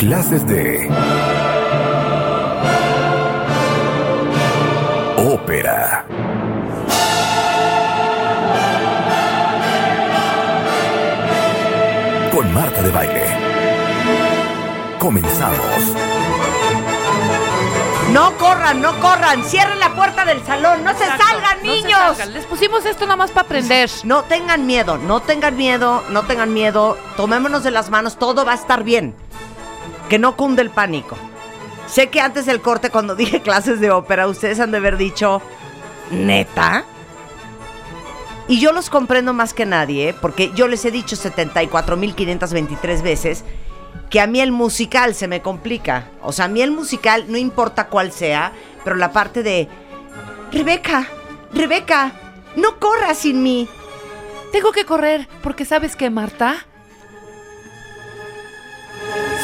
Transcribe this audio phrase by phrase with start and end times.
[0.00, 0.88] Clases de
[5.18, 6.06] ópera.
[12.32, 13.26] Con Marta de Baile.
[14.98, 15.60] Comenzamos.
[18.14, 19.44] No corran, no corran.
[19.44, 20.82] Cierren la puerta del salón.
[20.82, 21.92] No se salgan, no se niños.
[21.92, 22.32] salgan.
[22.32, 23.90] Les pusimos esto nada más para aprender.
[24.04, 26.96] No tengan miedo, no tengan miedo, no tengan miedo.
[27.18, 29.14] Tomémonos de las manos, todo va a estar bien.
[30.10, 31.16] Que no cunde el pánico.
[31.86, 35.40] Sé que antes del corte, cuando dije clases de ópera, ustedes han de haber dicho,
[36.10, 36.84] ¿neta?
[38.46, 40.14] Y yo los comprendo más que nadie, ¿eh?
[40.20, 43.44] porque yo les he dicho 74.523 veces
[44.10, 46.08] que a mí el musical se me complica.
[46.20, 48.52] O sea, a mí el musical, no importa cuál sea,
[48.82, 49.68] pero la parte de,
[50.50, 51.06] Rebeca,
[51.52, 52.12] Rebeca,
[52.56, 53.68] no corras sin mí.
[54.50, 56.66] Tengo que correr porque sabes que Marta.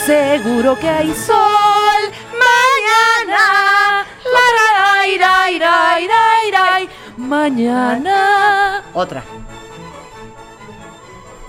[0.06, 2.03] Seguro que hay sol
[2.39, 4.06] mañana.
[4.34, 6.78] La, ira,
[7.17, 8.84] Mañana.
[8.95, 9.25] Otra.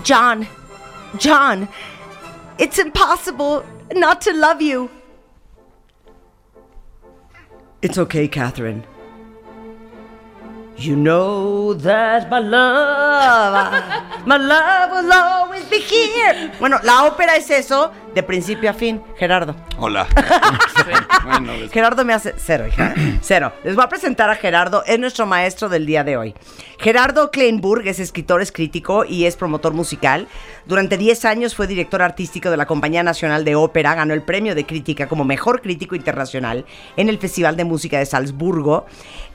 [0.04, 0.48] John,
[1.20, 1.70] John,
[2.58, 4.90] it's impossible not to love you.
[7.84, 8.84] It's okay, Catherine.
[10.78, 16.52] You know that my love, my love will always be here.
[16.60, 19.56] Bueno, la ópera es eso de principio a fin, Gerardo.
[19.78, 20.08] Hola.
[21.24, 22.96] bueno, pues, Gerardo me hace cero, hija.
[23.22, 23.54] Cero.
[23.64, 26.34] Les voy a presentar a Gerardo, es nuestro maestro del día de hoy.
[26.80, 30.28] Gerardo Kleinburg es escritor, es crítico y es promotor musical.
[30.66, 34.56] Durante 10 años fue director artístico de la Compañía Nacional de Ópera, ganó el premio
[34.56, 36.66] de crítica como mejor crítico internacional
[36.96, 38.86] en el Festival de Música de Salzburgo.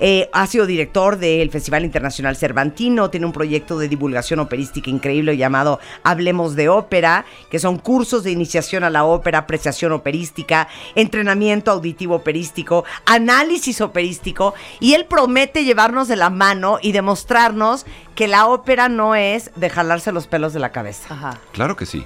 [0.00, 5.36] Eh, ha sido director del Festival Internacional Cervantino, tiene un proyecto de divulgación operística increíble
[5.36, 11.70] llamado Hablemos de Ópera, que son cursos de iniciación a la ópera, apreciación operística, entrenamiento
[11.70, 17.84] auditivo operístico, análisis operístico, y él promete llevarnos de la mano y demostrarnos
[18.14, 21.38] que la ópera no es de jalarse los pelos de la cabeza, Ajá.
[21.52, 22.05] claro que sí.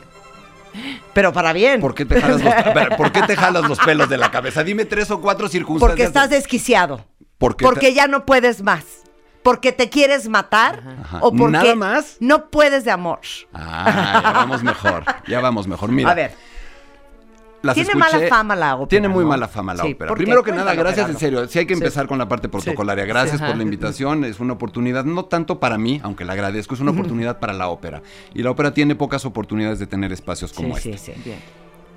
[1.15, 1.81] pero para bien.
[1.81, 4.31] ¿Por qué, te jalas los, a ver, ¿Por qué te jalas los pelos de la
[4.31, 4.62] cabeza?
[4.65, 5.91] Dime tres o cuatro circunstancias.
[5.91, 7.05] Porque estás desquiciado.
[7.38, 8.84] Porque porque te- ya no puedes más.
[9.43, 11.19] Porque te quieres matar Ajá.
[11.21, 12.16] o porque ¿Nada más?
[12.19, 13.21] no puedes de amor.
[13.55, 15.05] Ah, ya vamos mejor.
[15.28, 15.91] Ya vamos mejor.
[15.93, 16.10] Mira.
[16.10, 16.34] a ver,
[17.66, 18.88] las tiene escuché- mala fama la ópera.
[18.88, 19.28] Tiene muy ¿no?
[19.31, 20.15] mala fama la Sí, ópera.
[20.15, 21.47] Primero que nada, gracias en serio.
[21.49, 21.81] Sí hay que Sí.
[21.82, 23.04] empezar con la parte protocolaria.
[23.04, 24.25] Gracias por la invitación.
[24.25, 27.69] Es una oportunidad, no tanto para mí, aunque la agradezco, es una oportunidad para la
[27.69, 28.00] ópera.
[28.32, 31.12] Y la ópera tiene pocas oportunidades de tener espacios como Sí, este.
[31.15, 31.34] sí, sí.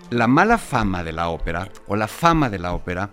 [0.09, 3.11] la mala fama de la ópera o la fama de la ópera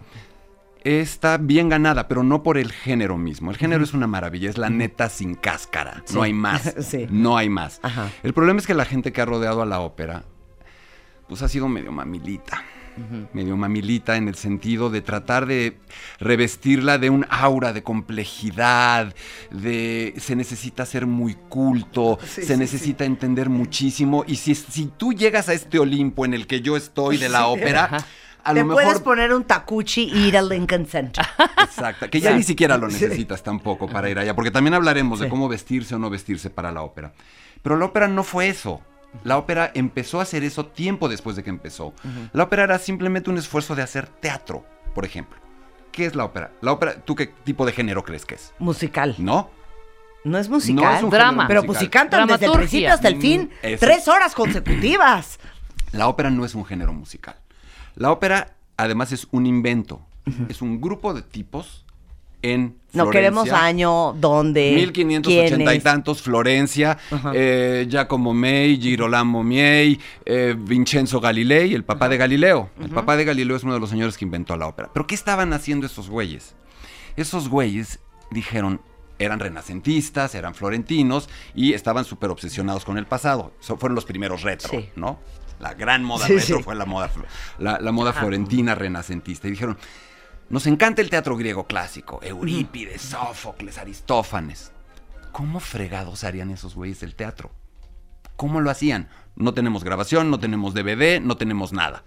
[0.85, 3.51] está bien ganada, pero no por el género mismo.
[3.51, 6.03] El género es una maravilla, es la neta sin cáscara.
[6.07, 6.15] Sí.
[6.15, 6.75] No hay más.
[6.81, 7.07] Sí.
[7.11, 7.81] No hay más.
[7.83, 8.09] Ajá.
[8.23, 10.23] El problema es que la gente que ha rodeado a la ópera,
[11.29, 12.63] pues ha sido medio mamilita.
[13.35, 15.77] Medio mamilita en el sentido de tratar de
[16.19, 19.15] revestirla de un aura de complejidad,
[19.51, 24.25] de se necesita ser muy culto, Sí, se sí, necesita entender muchísimo.
[24.27, 27.47] Y si, si tú llegas a este Olimpo en el que yo estoy de la
[27.49, 28.07] ópera,
[28.43, 31.27] a Te lo puedes mejor poner un tacuchi y ir al Lincoln Center.
[31.63, 35.29] Exacto, que ya ni siquiera lo necesitas tampoco para ir allá, porque también hablaremos de
[35.29, 37.13] cómo vestirse o no vestirse para la ópera.
[37.61, 38.81] Pero la ópera no fue eso.
[39.25, 41.93] La ópera empezó a hacer eso tiempo después de que empezó.
[42.33, 45.39] La ópera era simplemente un esfuerzo de hacer teatro, por ejemplo.
[45.93, 46.53] ¿Qué es la ópera?
[46.61, 48.53] La ópera, ¿tú qué tipo de género crees que es?
[48.59, 49.15] Musical.
[49.19, 49.51] ¿No?
[50.25, 50.85] No es musical.
[50.85, 51.47] No es un Drama.
[51.49, 52.03] Pero pues si musical.
[52.11, 53.87] cantan desde el principio hasta el fin, Mm, eso.
[53.87, 55.39] tres horas consecutivas.
[55.93, 57.37] La ópera no es un género musical.
[57.95, 60.05] La ópera, además, es un invento.
[60.49, 61.86] Es un grupo de tipos
[62.53, 66.97] en No queremos año, dónde, 1580 y tantos, Florencia,
[67.35, 72.71] eh, Giacomo May, Girolamo Miei, eh, Vincenzo Galilei, el papá de Galileo.
[72.81, 74.91] El papá de Galileo es uno de los señores que inventó la ópera.
[74.93, 76.55] ¿Pero qué estaban haciendo esos güeyes?
[77.17, 78.81] Esos güeyes dijeron,
[79.19, 83.53] eran renacentistas, eran florentinos y estaban súper obsesionados con el pasado.
[83.61, 84.89] So- fueron los primeros retro, Sí.
[84.97, 85.19] ¿no?
[85.59, 86.63] La gran moda Sí, retro sí.
[86.63, 87.11] fue la moda,
[87.59, 89.49] la moda florentina renacentista.
[89.49, 89.79] Y dijeron,
[90.49, 94.71] nos encanta el teatro griego clásico, Eurípides, Sófocles, Aristófanes.
[95.33, 97.51] ¿Cómo fregados harían esos güeyes del teatro?
[98.37, 99.09] ¿Cómo lo hacían?
[99.35, 102.05] No tenemos grabación, no tenemos DVD, no tenemos nada.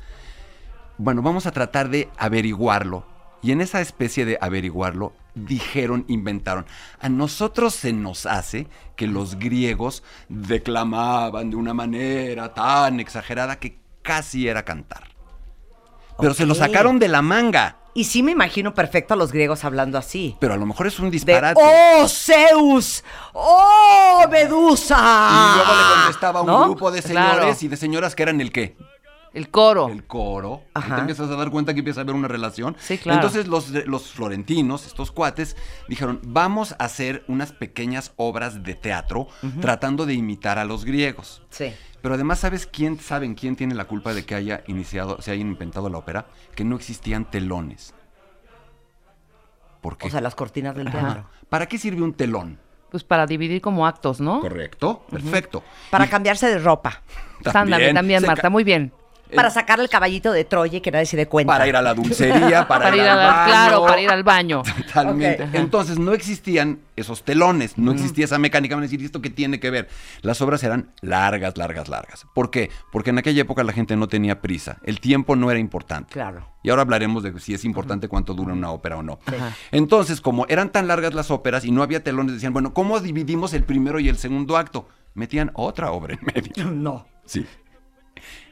[0.97, 3.06] Bueno, vamos a tratar de averiguarlo.
[3.41, 6.65] Y en esa especie de averiguarlo, dijeron, inventaron.
[7.01, 13.80] A nosotros se nos hace que los griegos declamaban de una manera tan exagerada que
[14.01, 15.08] casi era cantar.
[16.21, 17.77] Pero se lo sacaron de la manga.
[17.95, 20.38] Y sí me imagino perfecto a los griegos hablando así.
[20.39, 21.60] Pero a lo mejor es un De, disparate.
[21.62, 23.04] ¡Oh, Zeus!
[23.33, 24.95] ¡Oh, Medusa!
[24.98, 26.63] y luego le contestaba un ¿No?
[26.66, 27.36] grupo de Claro.
[27.39, 28.77] señores y de señoras que eran el qué.
[29.31, 29.89] El coro.
[29.89, 30.95] el coro, Ajá.
[30.95, 32.75] te empiezas a dar cuenta que empieza a haber una relación.
[32.80, 33.19] Sí, claro.
[33.19, 35.56] Entonces los, los florentinos, estos cuates,
[35.88, 39.27] dijeron, vamos a hacer unas pequeñas obras de teatro
[39.62, 41.44] tratando de imitar a los griegos.
[41.51, 41.72] Sí.
[42.01, 45.42] Pero además, ¿sabes quién, saben quién tiene la culpa de que haya iniciado, se haya
[45.42, 46.28] inventado la ópera?
[46.56, 47.94] Que no existían telones.
[49.81, 50.07] ¿Por qué?
[50.07, 51.00] O sea, las cortinas del Ajá.
[51.00, 51.25] teatro.
[51.50, 52.60] ¿Para qué sirve un telón?
[52.92, 54.40] Pues para dividir como actos, ¿no?
[54.40, 55.63] Correcto, perfecto.
[55.90, 57.01] Para Y cambiarse de ropa.
[57.44, 58.92] También, se Marta, muy bien.
[59.35, 61.53] Para sacar el caballito de Troya y que nadie se dé cuenta.
[61.53, 63.45] Para ir a la dulcería, para, Para ir al baño.
[63.45, 64.63] claro, para ir al baño.
[64.87, 65.47] Totalmente.
[65.53, 68.75] Entonces no existían esos telones, no existía esa mecánica.
[68.75, 69.87] Van a decir, ¿y esto qué tiene que ver?
[70.21, 72.25] Las obras eran largas, largas, largas.
[72.33, 72.69] ¿Por qué?
[72.91, 74.77] Porque en aquella época la gente no tenía prisa.
[74.83, 76.11] El tiempo no era importante.
[76.13, 76.47] Claro.
[76.63, 79.19] Y ahora hablaremos de si es importante cuánto dura una ópera o no.
[79.25, 79.55] Ajá.
[79.71, 83.53] Entonces, como eran tan largas las óperas y no había telones, decían, bueno, ¿cómo dividimos
[83.53, 84.87] el primero y el segundo acto?
[85.13, 86.71] Metían otra obra en medio.
[86.71, 87.05] No.
[87.25, 87.45] Sí.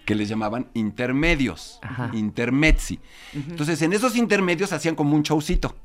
[0.07, 1.79] Que les llamaban intermedios.
[1.83, 2.09] Ajá.
[2.13, 2.99] Intermezzi.
[3.35, 5.75] Entonces, en esos intermedios hacían como un showcito.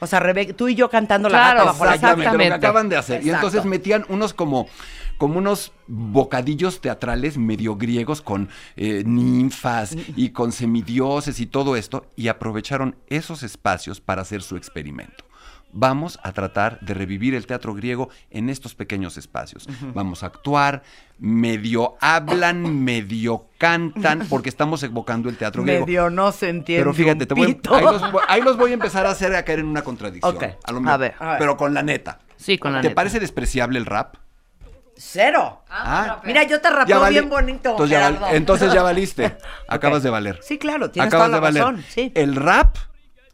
[0.00, 2.32] O sea, Rebe- tú y yo cantando la gata bajo la exactamente.
[2.32, 3.24] Lo que acaban de hacer.
[3.24, 4.66] Y entonces metían unos como,
[5.18, 12.06] como unos bocadillos teatrales medio griegos con eh, ninfas y con semidioses y todo esto,
[12.16, 15.24] y aprovecharon esos espacios para hacer su experimento.
[15.72, 19.68] Vamos a tratar de revivir el teatro griego en estos pequeños espacios.
[19.94, 20.82] Vamos a actuar,
[21.18, 25.86] medio hablan, medio cantan, porque estamos evocando el teatro griego.
[25.86, 26.82] Medio no se entiende.
[26.82, 29.44] Pero fíjate, te voy, ahí, los, voy- ahí los voy a empezar a hacer a
[29.44, 30.36] caer en una contradicción.
[30.64, 31.14] A, lo A mejor, ver.
[31.18, 31.38] A ver.
[31.38, 32.18] Pero con la neta.
[32.36, 32.96] Sí, con la ¿Te neta.
[32.96, 34.16] parece despreciable el rap?
[34.96, 35.62] Cero.
[35.70, 37.70] Ah, Mira, yo te rapeo vali- bien bonito.
[37.70, 39.36] Entonces ya, entonces ya valiste.
[39.68, 40.40] Acabas de valer.
[40.42, 41.62] Sí, claro, tienes Acabas toda de valer.
[41.62, 41.84] razón.
[41.88, 42.12] Sí.
[42.14, 42.76] El rap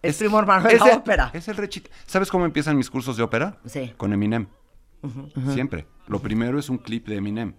[0.08, 1.30] Es primo hermano de es la el- ópera.
[1.32, 1.70] Es el.
[2.06, 3.58] ¿Sabes cómo empiezan mis cursos de ópera?
[3.66, 3.92] Sí.
[3.96, 4.46] Con Eminem.
[5.52, 5.86] Siempre.
[6.08, 7.54] Lo primero es un clip de Eminem.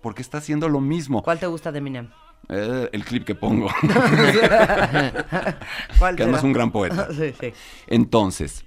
[0.00, 1.22] Porque está haciendo lo mismo.
[1.22, 2.08] ¿Cuál te gusta de Eminem?
[2.48, 3.68] Eh, el clip que pongo.
[5.98, 7.08] ¿Cuál que además es un gran poeta.
[7.12, 7.52] sí, sí.
[7.86, 8.64] Entonces,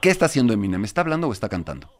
[0.00, 0.84] ¿qué está haciendo Eminem?
[0.84, 1.90] ¿Está hablando o está cantando?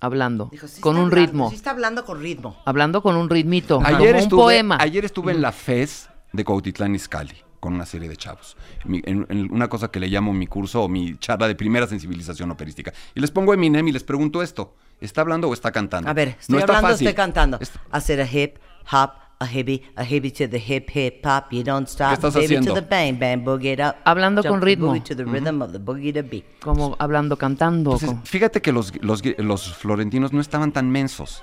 [0.00, 0.48] Hablando.
[0.50, 1.50] Dijo, sí con un hablando, ritmo.
[1.50, 2.56] Sí está hablando con ritmo.
[2.64, 3.80] Hablando con un ritmito.
[3.84, 4.76] Ayer como un estuve, poema.
[4.80, 8.56] Ayer estuve en la FES de Cuautitlán Izcalli con una serie de chavos.
[8.84, 11.86] Mi- en, en una cosa que le llamo mi curso o mi charla de primera
[11.86, 12.92] sensibilización operística.
[13.14, 14.74] Y les pongo Eminem y les pregunto esto.
[15.00, 16.10] ¿Está hablando o está cantando?
[16.10, 17.06] A ver, estoy no está hablando, fácil.
[17.06, 17.58] estoy cantando.
[17.60, 18.56] Es- Hacer a hip,
[18.90, 21.44] hop, a heavy, a heavy to the hip, hip, hop.
[21.52, 22.08] You don't stop.
[22.08, 22.74] ¿Qué estás baby haciendo?
[22.74, 23.94] to the bang, bang, boogie it up.
[24.04, 25.00] Hablando Jump con ritmo.
[25.00, 26.44] to the rhythm of the boogie to beat.
[26.60, 27.90] Como hablando, cantando.
[27.92, 31.42] Entonces, como- fíjate que los, los, los florentinos no estaban tan mensos.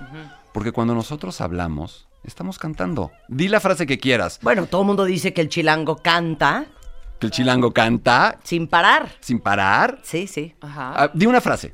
[0.54, 3.12] Porque cuando nosotros hablamos, estamos cantando.
[3.28, 4.40] Di la frase que quieras.
[4.42, 6.66] Bueno, todo el mundo dice que el chilango canta
[7.20, 9.10] Que el chilango canta sin parar.
[9.20, 10.00] sin parar.
[10.04, 10.56] Sí, sí.
[10.62, 10.94] Ajá.
[10.96, 11.74] Ah, di una frase.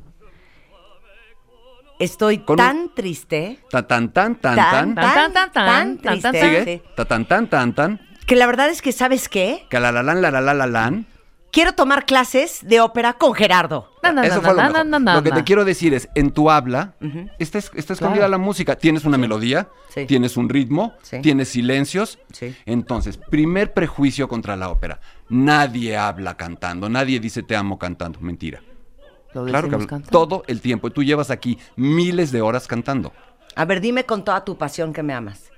[2.00, 4.96] Estoy Con un- tan triste, Ta tan tan tan tan, tan.
[4.96, 6.64] tan, tan, tan, tan, tan, triste, Sigue.
[6.66, 8.02] sí, Ta tan tan tan tan.
[8.28, 9.66] que la verdad es que, ¿sabes qué?
[9.70, 11.08] Que la la la la la la lan.
[11.54, 13.90] Quiero tomar clases de ópera con Gerardo.
[14.24, 15.16] Eso fue lo mejor.
[15.16, 16.94] Lo que te quiero decir es, en tu habla,
[17.40, 18.32] está, es- está escondida Claro.
[18.32, 18.76] la música.
[18.76, 20.06] Tienes una melodía, Sí.
[20.06, 21.20] tienes un ritmo, Sí.
[21.22, 22.20] tienes silencios.
[22.32, 22.56] Sí.
[22.66, 25.00] Entonces, primer prejuicio contra la ópera.
[25.30, 28.20] Nadie habla cantando, nadie dice te amo cantando.
[28.22, 28.62] Mentira.
[29.34, 30.10] Lo Claro que cantando.
[30.10, 30.92] todo el tiempo.
[30.92, 33.12] Tú llevas aquí miles de horas cantando.
[33.56, 35.52] A ver, dime con toda tu pasión que me amas.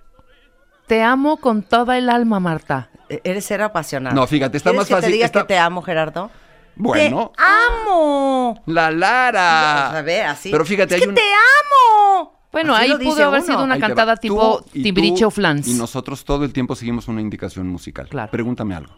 [0.87, 2.89] Te amo con toda el alma, Marta.
[3.09, 4.15] E- Eres ser apasionado.
[4.15, 6.31] No, fíjate, está ¿Quieres más que fácil- te diga está- que te amo, Gerardo?
[6.79, 8.61] Bueno, ¡Te amo!
[8.67, 9.97] la Lara.
[9.97, 10.51] A ver, así.
[10.51, 12.33] Pero fíjate, es hay que un- te amo.
[12.51, 13.45] Bueno, Así ahí pudo haber uno.
[13.53, 15.67] sido una Ahí cantada tipo y Timbiriche o Flans.
[15.67, 18.07] Y nosotros todo el tiempo seguimos una indicación musical.
[18.09, 18.31] Claro.
[18.31, 18.93] Pregúntame algo.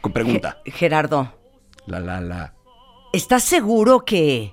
[0.00, 0.58] Con pregunta.
[0.64, 1.32] Ge- Gerardo,
[1.86, 2.54] La, la, la.
[3.12, 4.52] ¿estás seguro que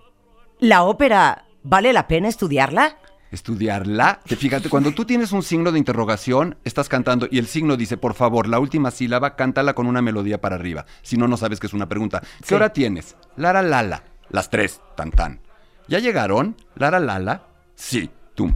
[0.60, 2.98] la ópera vale la pena estudiarla?
[3.32, 4.20] Estudiarla.
[4.26, 7.98] Te fíjate, cuando tú tienes un signo de interrogación, estás cantando y el signo dice,
[7.98, 10.86] por favor, la última sílaba, cántala con una melodía para arriba.
[11.02, 12.22] Si no, no sabes que es una pregunta.
[12.22, 12.54] ¿Qué Sí.
[12.56, 13.16] hora tienes?
[13.36, 14.04] Lara, lala.
[14.30, 14.82] Las tres.
[14.96, 15.42] Tan, tan.
[15.88, 16.56] ¿Ya llegaron?
[16.76, 17.44] Lara, lala.
[17.76, 18.10] Sí.
[18.36, 18.54] Tú.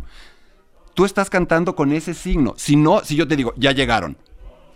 [0.94, 2.54] Tú estás cantando con ese signo.
[2.58, 4.18] Si no, si yo te digo, ya llegaron.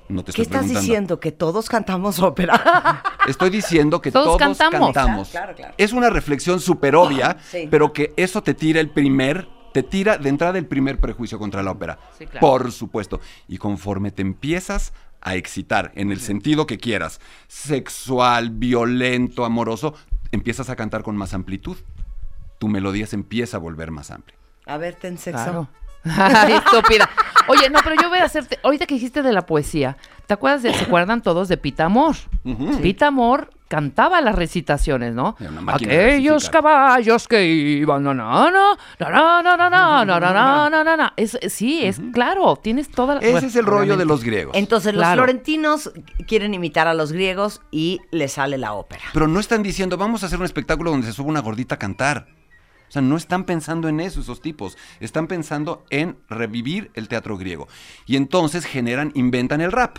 [0.08, 1.20] No te ¿Qué estoy estás diciendo?
[1.20, 3.02] ¿Que todos cantamos ópera?
[3.28, 4.94] Estoy diciendo que Todos todos, cantamos.
[4.94, 5.30] cantamos.
[5.30, 5.74] Claro, claro.
[5.80, 7.68] Es una reflexión súper obvia, Sí.
[7.72, 11.62] pero que eso te tira el primer, te tira de entrada el primer prejuicio contra
[11.62, 12.00] la ópera.
[12.18, 12.40] Sí, claro.
[12.40, 13.20] Por supuesto.
[13.50, 19.94] Y conforme te empiezas a excitar en el sentido que quieras, sexual, violento, amoroso,
[20.32, 21.76] empiezas a cantar con más amplitud.
[22.58, 24.38] Tu melodía se empieza a volver más amplia.
[24.66, 25.44] A ver, ten sexo.
[25.44, 25.68] Claro.
[26.06, 27.10] Ay, estúpida.
[27.50, 28.58] Oye, no, pero yo voy a hacerte.
[28.64, 32.16] Ahorita que dijiste de la poesía, ¿te acuerdas de, se acuerdan todos de Pita Amor?
[32.82, 35.36] Pita Amor cantaba las recitaciones, ¿no?
[35.68, 38.50] Aquellos caballos que iban na na
[39.00, 43.98] na na na na es sí, es claro, tienes toda la Ese es el rollo
[43.98, 44.56] de los griegos.
[44.56, 45.92] Entonces los florentinos
[46.28, 49.04] quieren imitar a los griegos y les sale la ópera.
[49.14, 51.80] Pero no están diciendo, vamos a hacer un espectáculo donde se suba una gordita a
[51.80, 52.28] cantar.
[52.88, 57.38] O sea, no están pensando en eso esos tipos, están pensando en revivir el teatro
[57.38, 57.68] griego.
[58.06, 59.98] Y entonces generan, inventan el rap.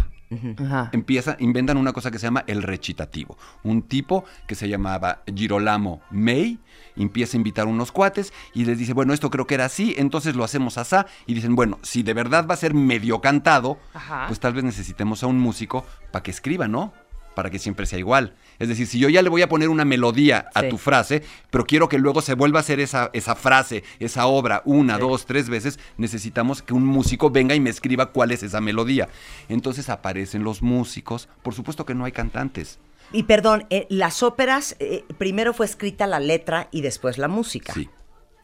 [0.93, 3.39] Empieza, inventan una cosa que se llama el recitativo.
[3.63, 6.59] Un tipo que se llamaba Girolamo May
[6.97, 10.35] empieza a invitar unos cuates y les dice, bueno, esto creo que era así, entonces
[10.35, 11.07] lo hacemos asá.
[11.27, 14.27] Y dicen, bueno, si de verdad va a ser medio cantado, Ajá.
[14.27, 16.93] pues tal vez necesitemos a un músico para que escriba, ¿no?
[17.35, 18.35] Para que siempre sea igual.
[18.59, 20.69] Es decir, si yo ya le voy a poner una melodía a Sí.
[20.69, 24.63] tu frase, pero quiero que luego se vuelva a hacer esa, esa frase, esa obra,
[24.65, 28.61] una, dos, tres veces, necesitamos que un músico venga y me escriba cuál es esa
[28.61, 29.09] melodía.
[29.49, 31.29] Entonces aparecen los músicos.
[31.43, 32.79] Por supuesto que no hay cantantes.
[33.13, 37.73] Y perdón, eh, las óperas, eh, primero fue escrita la letra y después la música.
[37.73, 37.89] Sí.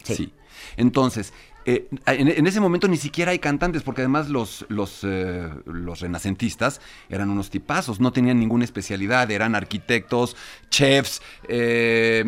[0.03, 0.15] Sí.
[0.15, 0.33] Sí.
[0.77, 1.33] Entonces,
[1.65, 5.99] eh, en, en ese momento ni siquiera hay cantantes, porque además los, los, eh, los
[6.01, 10.35] renacentistas eran unos tipazos, no tenían ninguna especialidad, eran arquitectos,
[10.69, 12.23] chefs, eh,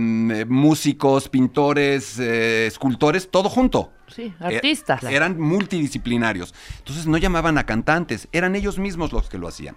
[0.47, 3.91] músicos, pintores, eh, escultores, todo junto.
[4.07, 5.03] Sí, Eh, artistas.
[5.03, 6.53] eran multidisciplinarios.
[6.79, 9.75] Entonces no llamaban a cantantes, eran ellos mismos los que lo hacían.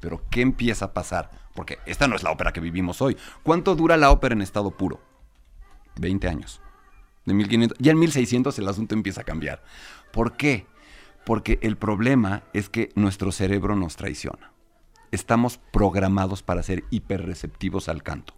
[0.00, 1.30] Pero ¿qué empieza a pasar?
[1.54, 3.16] Porque esta no es la ópera que vivimos hoy.
[3.42, 5.00] ¿Cuánto dura la ópera en estado puro?
[5.96, 6.60] 20 años.
[7.24, 9.62] De 1500, ya en 1600 el asunto empieza a cambiar.
[10.12, 10.66] ¿Por qué?
[11.24, 14.52] Porque el problema es que nuestro cerebro nos traiciona.
[15.10, 18.34] Estamos programados para ser hiperreceptivos al canto.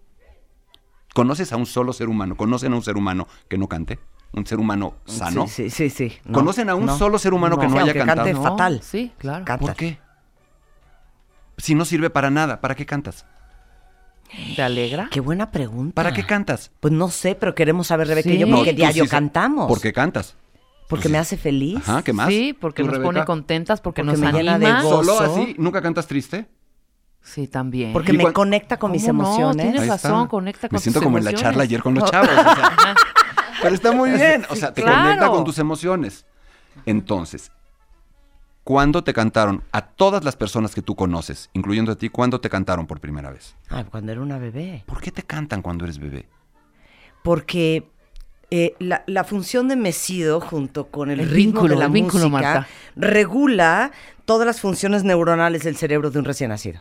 [1.15, 2.37] ¿Conoces a un solo ser humano?
[2.37, 3.99] ¿Conocen a un ser humano que no cante?
[4.33, 5.47] ¿Un ser humano sano?
[5.47, 6.11] Sí, sí, sí.
[6.11, 6.19] sí.
[6.27, 6.99] No, ¿Conocen a un no.
[6.99, 8.17] solo ser humano que no Sí, haya cantado?
[8.25, 8.83] cante No, fatal.
[8.83, 9.45] Sí, claro.
[9.45, 9.65] Canta.
[9.67, 9.99] ¿Por qué?
[11.57, 13.25] Si no sirve para nada, ¿para qué cantas?
[14.55, 15.09] ¿Te alegra?
[15.11, 15.95] Qué buena pregunta.
[15.95, 16.71] ¿Para qué cantas?
[16.81, 18.39] Pues no sé, pero queremos saber, Rebeca, y Sí.
[18.39, 19.67] yo No, porque tú diario sí cantamos.
[19.69, 20.37] ¿Por qué cantas?
[20.89, 21.77] Porque me hace feliz.
[21.79, 22.29] Ajá, ¿qué más?
[22.29, 23.09] Sí, porque ¿Tú, nos Rebeca?
[23.13, 24.83] pone contentas, porque, Porque nos me llena de anima.
[24.83, 25.05] gozo.
[25.05, 25.55] ¿Solo así?
[25.59, 26.47] ¿Nunca cantas triste?
[27.23, 27.93] Sí, también.
[27.93, 29.29] Porque ¿Y me conecta con mis ¿Cómo no?
[29.29, 29.63] emociones.
[29.65, 30.29] Tienes Ahí razón, está.
[30.29, 31.51] conecta con Me siento tus como en la emociones.
[31.53, 32.29] charla ayer con los chavos.
[32.31, 32.95] o sea,
[33.63, 34.47] pero está muy bien.
[34.49, 35.03] O sea, te Claro.
[35.03, 36.25] conecta con tus emociones.
[36.85, 37.51] Entonces,
[38.67, 42.51] ¿cuándo te cantaron a todas las personas que tú conoces, incluyendo a ti, cuándo te
[42.51, 43.55] cantaron por primera vez?
[43.69, 44.83] Ay, cuando era una bebé.
[44.87, 46.27] ¿Por qué te cantan cuando eres bebé?
[47.23, 47.89] Porque
[48.51, 51.93] eh, la, la función de mesido junto con el, El ritmo vínculo, de la el
[51.93, 52.69] vínculo, música Marta.
[52.97, 53.93] regula
[54.25, 56.81] todas las funciones neuronales del cerebro de un recién nacido.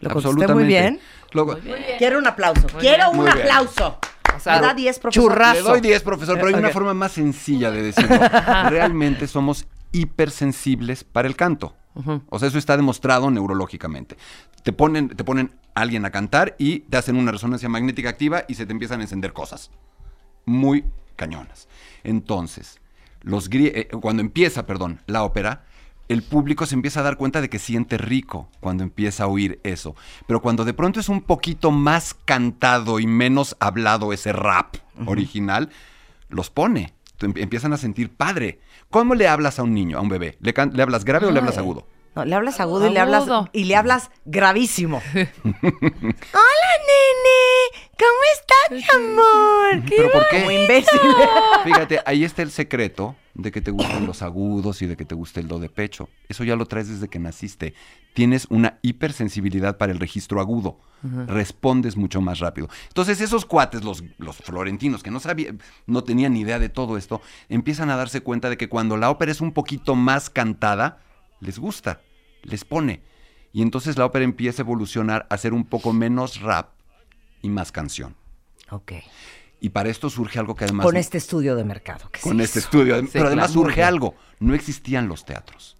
[0.00, 0.98] ¿Lo contesté muy bien?
[1.32, 1.56] Luego-
[1.98, 2.66] Quiero un aplauso.
[2.80, 3.38] Quiero un Muy bien.
[3.38, 3.98] aplauso.
[4.36, 5.30] O sea, Me da 10, profesor.
[5.30, 5.54] churrazo.
[5.54, 8.18] Le doy 10, profesor, pero hay una forma más sencilla de decirlo.
[8.68, 11.74] Realmente somos hipersensibles para el canto.
[12.30, 14.16] O sea, eso está demostrado neurológicamente.
[14.62, 18.44] Te ponen, te ponen a alguien a cantar y te hacen una resonancia magnética activa
[18.48, 19.70] y se te empiezan a encender cosas.
[20.46, 20.84] Muy
[21.16, 21.68] cañonas.
[22.02, 22.80] Entonces,
[23.20, 25.64] los eh, cuando empieza, perdón, la ópera,
[26.08, 29.60] el público se empieza a dar cuenta de que siente rico cuando empieza a oír
[29.62, 29.94] eso.
[30.26, 35.70] Pero cuando de pronto es un poquito más cantado y menos hablado ese rap original,
[36.28, 36.94] los pone.
[37.20, 38.60] Em- Empiezan a sentir padre.
[38.92, 40.36] ¿Cómo le hablas a un niño, a un bebé?
[40.40, 41.86] ¿Le, can- le hablas grave o le hablas agudo?
[42.14, 45.00] No, le hablas agudo, y le hablas y le hablas gravísimo.
[45.14, 45.24] Hola,
[46.88, 47.32] nene.
[47.98, 49.84] ¿Cómo estás, mi amor?
[49.88, 50.40] ¿Pero por qué?
[50.40, 51.00] Como imbécil.
[51.64, 55.14] Fíjate, ahí está el secreto de que te gusten los agudos y de que te
[55.14, 56.10] guste el do de pecho.
[56.28, 57.72] Eso ya lo traes desde que naciste.
[58.12, 60.80] Tienes una hipersensibilidad para el registro agudo.
[61.26, 62.68] Respondes mucho más rápido.
[62.88, 66.96] Entonces, esos cuates, los, los florentinos, que no sabían, no tenían ni idea de todo
[66.98, 70.98] esto, empiezan a darse cuenta de que cuando la ópera es un poquito más cantada,
[71.42, 72.00] les gusta,
[72.42, 73.02] les pone.
[73.52, 76.70] Y entonces la ópera empieza a evolucionar a ser un poco menos rap
[77.42, 78.16] y más canción.
[78.70, 78.92] ok.
[79.60, 82.10] Y para esto surge algo que además Con este estudio de mercado.
[82.10, 82.66] que con este hizo.
[82.66, 83.00] estudio.
[83.12, 84.16] Pero además surge algo.
[84.40, 85.76] No existían los teatros.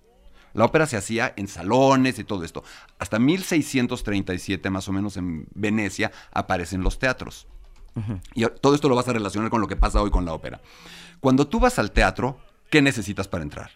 [0.55, 2.63] La ópera se hacía en salones y todo esto.
[3.01, 7.49] Hasta 1637, más o menos, en Venecia, aparecen los teatros.
[8.35, 10.61] Y todo esto lo vas a relacionar con lo que pasa hoy con la ópera.
[11.19, 12.39] Cuando tú vas al teatro,
[12.71, 13.73] ¿qué necesitas para entrar?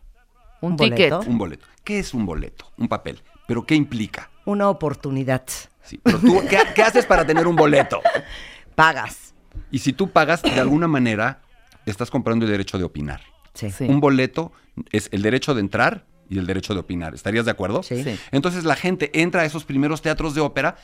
[0.61, 1.11] Un, ¿Un ticket.
[1.13, 1.31] boleto?
[1.31, 1.67] Un boleto.
[1.85, 2.71] ¿Qué es un boleto?
[2.79, 3.23] Un papel.
[3.47, 4.31] ¿Pero qué implica?
[4.45, 5.45] Una oportunidad.
[5.83, 8.01] Sí, pero tú, ¿qué, qué haces para tener un boleto?
[8.75, 9.35] Pagas.
[9.71, 11.41] Y si tú pagas, de alguna manera,
[11.87, 13.21] estás comprando el derecho de opinar.
[13.55, 13.71] Sí.
[13.71, 13.85] Sí.
[13.85, 14.53] Un boleto
[14.91, 17.15] es el derecho de entrar y el derecho de opinar.
[17.15, 17.83] ¿Estarías de acuerdo?
[17.83, 18.03] Sí.
[18.05, 18.19] Sí.
[18.33, 20.77] Entonces la gente entra a esos primeros teatros de ópera,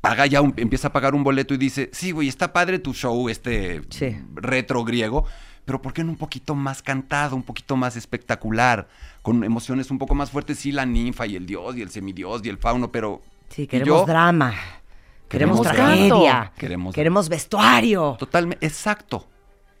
[0.00, 2.94] paga ya, un- empieza a pagar un boleto y dice, sí, güey, está padre tu
[2.94, 4.16] show, este Sí.
[4.34, 5.24] retro griego,
[5.64, 8.88] pero ¿por qué no un poquito más cantado, un poquito más espectacular,
[9.22, 10.58] con emociones un poco más fuertes?
[10.58, 13.20] Sí, la ninfa y el dios y el semidios y el fauno, pero...
[13.50, 14.06] Sí, ¿y queremos yo?
[14.06, 14.54] drama.
[15.28, 16.52] Queremos, Queremos tragedia.
[16.58, 18.16] Queremos- Queremos vestuario.
[18.18, 19.26] Totalmente, exacto.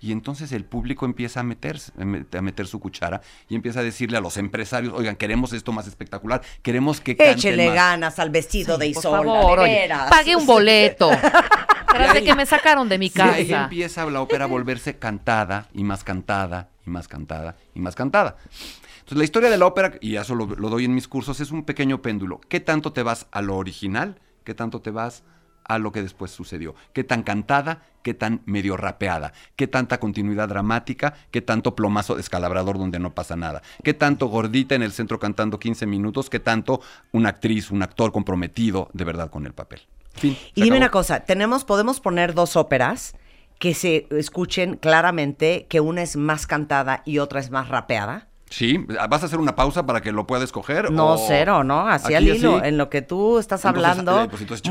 [0.02, 3.20] Y entonces el público empieza a meterse, a met- a meter su cuchara
[3.50, 7.36] y empieza a decirle a los empresarios, oigan, queremos esto más espectacular, queremos que canten
[7.36, 7.74] Échele más".
[7.74, 10.08] ganas al vestido de Por Isolda, favor, de oye, veras.
[10.10, 11.10] pague un boleto.
[11.92, 13.64] Tras de que me sacaron de mi Y ahí casa.
[13.64, 18.36] empieza la ópera a volverse cantada y más cantada y más cantada y más cantada.
[19.00, 21.50] Entonces la historia de la ópera, y eso lo, lo doy en mis cursos, es
[21.50, 22.40] un pequeño péndulo.
[22.48, 24.18] ¿Qué tanto te vas a lo original?
[24.44, 25.22] ¿Qué tanto te vas
[25.64, 26.74] a lo que después sucedió?
[26.92, 27.82] ¿Qué tan cantada?
[28.02, 29.32] ¿Qué tan medio rapeada?
[29.56, 31.14] ¿Qué tanta continuidad dramática?
[31.30, 33.62] ¿Qué tanto plomazo descalabrador donde no pasa nada?
[33.84, 36.30] ¿Qué tanto gordita en el centro cantando 15 minutos?
[36.30, 36.80] ¿Qué tanto
[37.12, 39.80] una actriz, un actor comprometido de verdad con el papel?
[40.14, 40.78] Fin, Y dime acabó.
[40.78, 43.14] una cosa, tenemos, podemos poner dos óperas
[43.58, 48.26] que se escuchen claramente que una es más cantada y otra es más rapeada.
[48.48, 50.90] Sí, ¿vas a hacer una pausa para que lo pueda escoger?
[50.90, 51.86] No, o- cero, ¿no?
[51.86, 52.68] Así al hilo, así?
[52.68, 54.62] en lo que tú estás Entonces, hablando, eh, pues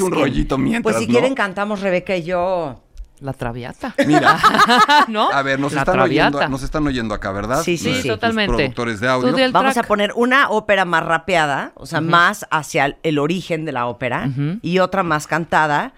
[0.00, 1.18] un rollito mientras, Pues si ¿no?
[1.18, 2.80] quieren cantamos Rebeca y yo.
[3.20, 3.94] La traviata.
[4.06, 4.38] Mira,
[5.08, 5.30] ¿No?
[5.30, 7.62] a ver, nos La están, oyendo, nos están oyendo acá, ¿verdad?
[7.62, 8.08] Sí, sí, sí.
[8.08, 8.54] totalmente.
[8.54, 9.32] productores de audio.
[9.52, 9.84] Vamos track.
[9.84, 13.86] a poner una ópera más rapeada, o sea, más hacia el, el origen de la
[13.86, 14.30] ópera,
[14.62, 15.92] y otra más cantada,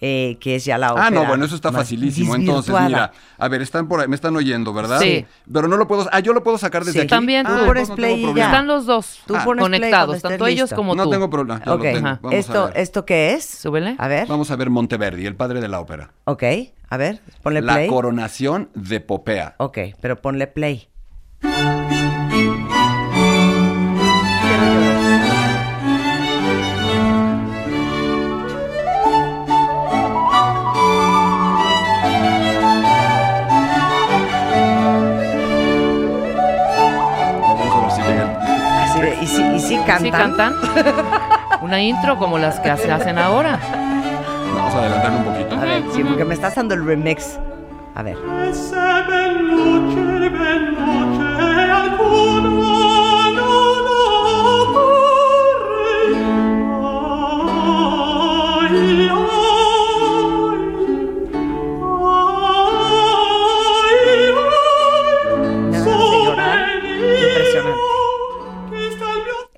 [0.00, 1.06] eh, que es ya la ópera.
[1.06, 2.34] Ah, no, bueno, eso está facilísimo.
[2.34, 5.00] Entonces, mira, a ver, están por ahí, me están oyendo, ¿verdad?
[5.00, 5.26] Sí.
[5.52, 6.98] Pero no lo puedo, ah, yo lo puedo sacar desde Sí.
[7.00, 7.08] aquí.
[7.08, 7.66] También ah, tú.
[7.66, 8.46] Pones no play y ya.
[8.46, 9.44] Están los dos Tú Ah.
[9.44, 10.76] pones play conectados, tanto ellos listo.
[10.76, 11.10] como No tú.
[11.10, 12.00] tengo problema, ya lo tengo.
[12.22, 12.78] Vamos ¿Esto, a ver.
[12.78, 13.44] ¿Esto qué es?
[13.44, 13.94] Súbele.
[13.98, 14.26] A ver.
[14.28, 16.10] Vamos a ver Monteverdi, el padre de la ópera.
[16.24, 16.42] Ok,
[16.90, 17.88] a ver, ponle La play.
[17.88, 19.54] coronación de Popea.
[19.58, 20.88] Ok, pero ponle play.
[39.88, 40.04] Cantan?
[40.04, 40.54] ¿Sí cantan?
[41.62, 43.58] Una intro como las que se hacen ahora.
[44.54, 45.56] Vamos a adelantar un poquito.
[45.56, 47.38] A ver, sí, porque me estás dando el remix.
[47.94, 48.16] A ver.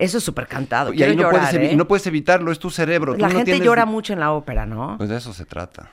[0.01, 0.93] Eso es súper cantado.
[0.93, 1.77] Y ahí no, llorar, puedes ¿eh?
[1.77, 3.15] no puedes evitarlo, es tu cerebro.
[3.15, 4.97] tú La no gente tienes- llora mucho en la ópera, ¿no?
[4.99, 5.91] Pues de eso se trata.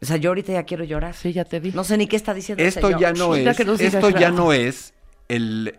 [0.00, 1.14] O sea, yo ahorita ya quiero llorar.
[1.14, 1.72] Sí, ya te vi.
[1.72, 4.92] No sé ni qué está diciendo Esto ya no es, esto ya no es
[5.28, 5.78] el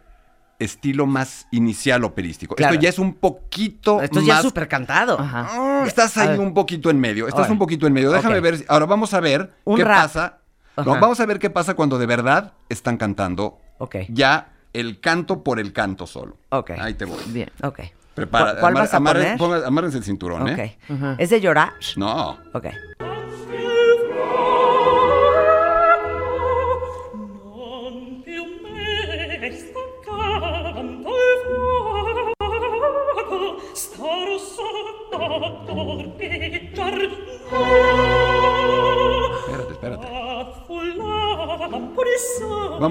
[0.59, 2.55] estilo más inicial operístico.
[2.55, 2.73] Claro.
[2.73, 5.19] Esto ya es un poquito Esto ya es súper cantado.
[5.19, 5.47] Ajá.
[5.51, 7.27] Ah, estás ahí un poquito en medio.
[7.27, 8.11] Estás un poquito en medio.
[8.11, 8.57] Déjame ver.
[8.57, 10.01] si- Ahora vamos a ver Un qué rap.
[10.01, 10.39] pasa.
[10.77, 13.97] No, vamos a ver qué pasa cuando de verdad están cantando Ok.
[14.09, 16.37] ya el canto por el canto solo.
[16.49, 16.71] Ok.
[16.79, 17.19] Ahí te voy.
[17.27, 17.49] Bien.
[17.63, 17.79] Ok.
[18.13, 18.53] Prepara.
[18.55, 19.61] ¿Cu- ¿Cuál amar- vas a amarren- poner?
[19.61, 20.57] ponga- amárrense el cinturón, Ok.
[20.57, 20.77] ¿eh?
[20.89, 21.15] Ajá.
[21.19, 21.73] ¿Es de llorar?
[21.97, 22.37] No.
[22.53, 22.65] Ok.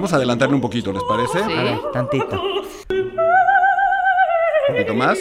[0.07, 1.43] Vamos a adelantarle un poquito, ¿les parece?
[1.43, 1.51] Sí.
[1.51, 2.41] A ver, tantito.
[2.89, 3.11] Un
[4.69, 5.19] poquito más.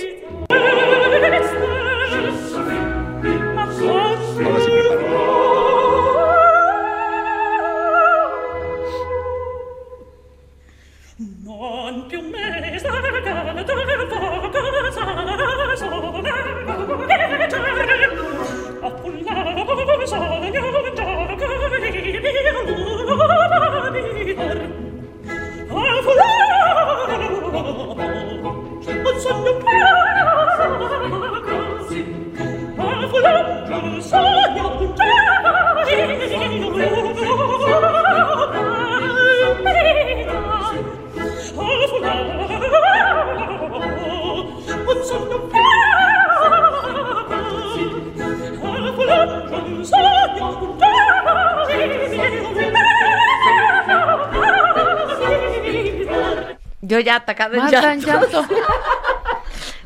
[57.58, 58.42] En Matan llanto.
[58.42, 58.54] llanto.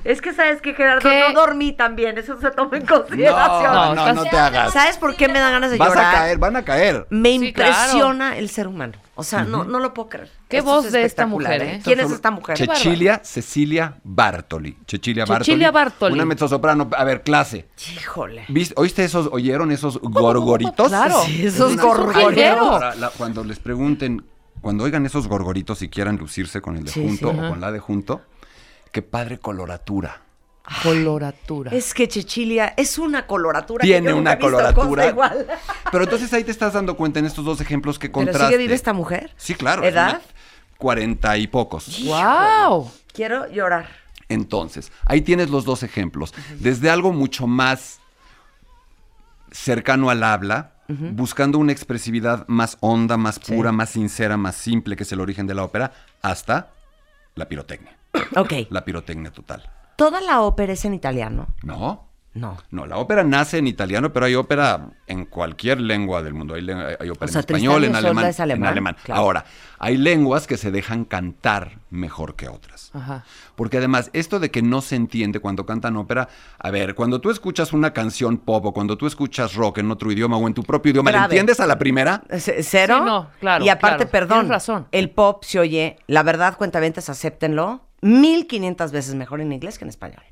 [0.02, 1.20] Es que sabes que Gerardo ¿Qué?
[1.28, 3.94] no dormí también, eso se toma en consideración.
[3.94, 4.72] No, no, te hagas.
[4.72, 6.14] ¿Sabes por qué me dan ganas de Vas llorar?
[6.14, 7.06] a caer, van a caer.
[7.10, 8.94] Me Sí, impresiona el ser humano.
[9.14, 10.30] O sea, no, no lo puedo creer.
[10.48, 11.80] Qué Esto voz es de esta mujer, ¿eh?
[11.84, 12.56] ¿Quién es esta mujer?
[12.56, 14.74] Che- Cecilia Cecilia Bartoli.
[14.86, 15.44] Cecilia Bartoli.
[15.44, 16.14] Cecilia Bartoli.
[16.14, 16.88] Una mezzosoprano.
[16.96, 17.68] A ver, clase.
[17.94, 18.46] Híjole.
[18.48, 20.88] ¿Viste- ¿Oíste esos, oyeron esos gorgoritos?
[20.88, 21.20] Claro.
[21.26, 22.82] Sí, esos Es gorgoritos.
[23.18, 24.24] cuando les pregunten,
[24.70, 27.38] cuando oigan esos gorgoritos y quieran lucirse con el de Sí, junto sí.
[27.40, 28.22] o con la de junto,
[28.92, 30.22] qué padre coloratura.
[30.84, 31.72] Coloratura.
[31.72, 33.82] Es que Chechilia es una coloratura.
[33.82, 35.02] que Tiene yo nunca una he visto coloratura.
[35.02, 35.46] cosa igual.
[35.90, 38.46] Pero entonces ahí te estás dando cuenta en estos dos ejemplos que ¿Pero contraste.
[38.46, 39.32] sigue viva esta mujer?
[39.36, 39.82] Sí, claro.
[39.82, 40.22] ¿Edad?
[40.78, 42.04] Cuarenta y pocos.
[42.04, 42.92] ¡Wow!
[43.12, 43.88] Quiero llorar.
[44.28, 46.32] Entonces, ahí tienes los dos ejemplos.
[46.60, 47.98] Desde algo mucho más
[49.50, 50.74] cercano al habla,
[51.12, 55.46] buscando una expresividad más honda, más pura, más sincera, más simple, que es el origen
[55.46, 56.70] de la ópera, hasta
[57.34, 57.96] la pirotecnia.
[58.36, 58.52] Ok.
[58.70, 59.70] La pirotecnia total.
[59.96, 61.48] ¿Toda la ópera es en italiano?
[61.62, 62.09] ¿No?
[62.32, 62.56] No.
[62.70, 66.54] No, la ópera nace en italiano, pero hay ópera en cualquier lengua del mundo.
[66.54, 68.96] Hay, ópera O sea, en español, en alemán, es alemán, en alemán.
[69.02, 69.20] claro.
[69.20, 69.44] Ahora,
[69.80, 72.92] hay lenguas que se dejan cantar mejor que otras.
[72.94, 73.24] Ajá.
[73.56, 77.30] Porque además, esto de que no se entiende cuando cantan ópera, a ver, cuando tú
[77.30, 80.62] escuchas una canción pop o cuando tú escuchas rock en otro idioma o en tu
[80.62, 81.34] propio idioma, ¿le Grave.
[81.34, 82.22] entiendes a la primera?
[82.38, 82.98] C- ¿Cero?
[83.00, 84.10] Sí, no, claro, Y aparte, claro.
[84.12, 84.86] perdón, Tienes razón.
[84.92, 89.88] el pop se oye, la verdad, cuentaventes, acéptenlo, 1500 veces mejor en inglés que en
[89.88, 90.22] español.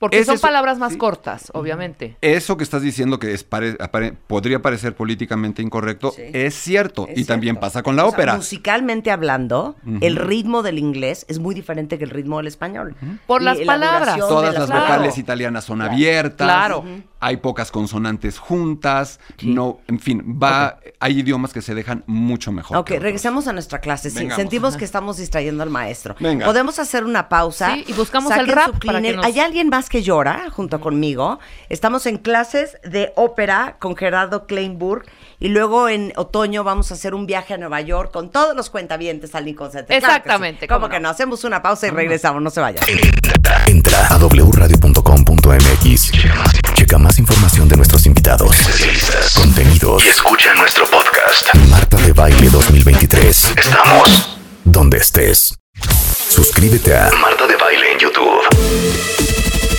[0.00, 0.98] Porque Es son eso- palabras más sí.
[0.98, 2.16] cortas, obviamente.
[2.22, 6.22] Eso que estás diciendo que es pare- apare- podría parecer políticamente incorrecto, Sí.
[6.32, 7.06] es cierto.
[7.06, 8.36] Es y también pasa con la O sea, ópera.
[8.36, 12.96] musicalmente hablando, el ritmo del inglés es muy diferente que el ritmo del español.
[13.26, 14.18] Por Y las la palabras.
[14.18, 14.80] Todas las Claro.
[14.86, 16.46] vocales italianas son abiertas.
[16.46, 16.82] Claro.
[17.20, 19.20] Hay pocas consonantes juntas.
[19.42, 22.78] No, en fin, va, hay idiomas que se dejan mucho mejor.
[22.78, 23.02] Ok, que otros.
[23.04, 24.10] regresamos a nuestra clase.
[24.10, 26.16] Sí, sentimos que estamos distrayendo al maestro.
[26.18, 26.46] Venga.
[26.46, 27.74] Podemos hacer una pausa.
[27.74, 30.80] Sí, y buscamos el rap su para que nos- ¿Hay alguien más que llora junto
[30.80, 31.38] conmigo?
[31.68, 35.04] Estamos en clases de ópera con Gerardo Kleinburg
[35.38, 38.70] y luego en otoño vamos a hacer un viaje a Nueva York con todos los
[38.70, 39.86] cuentavientes al Lincoln Center.
[39.86, 40.16] Claro que sí.
[40.16, 41.04] Exactamente, ¿Cómo cómo que no.
[41.04, 41.10] no?
[41.10, 42.40] Hacemos una pausa y regresamos.
[42.42, 42.82] No se vayan.
[43.66, 46.12] Entra a wradio.com.mx.
[47.10, 48.56] Más información de nuestros invitados,
[49.34, 51.52] contenidos y escucha nuestro podcast.
[51.68, 53.54] Marta de Baile 2023.
[53.56, 55.58] Estamos donde estés.
[56.28, 58.42] Suscríbete a Marta de Baile en YouTube.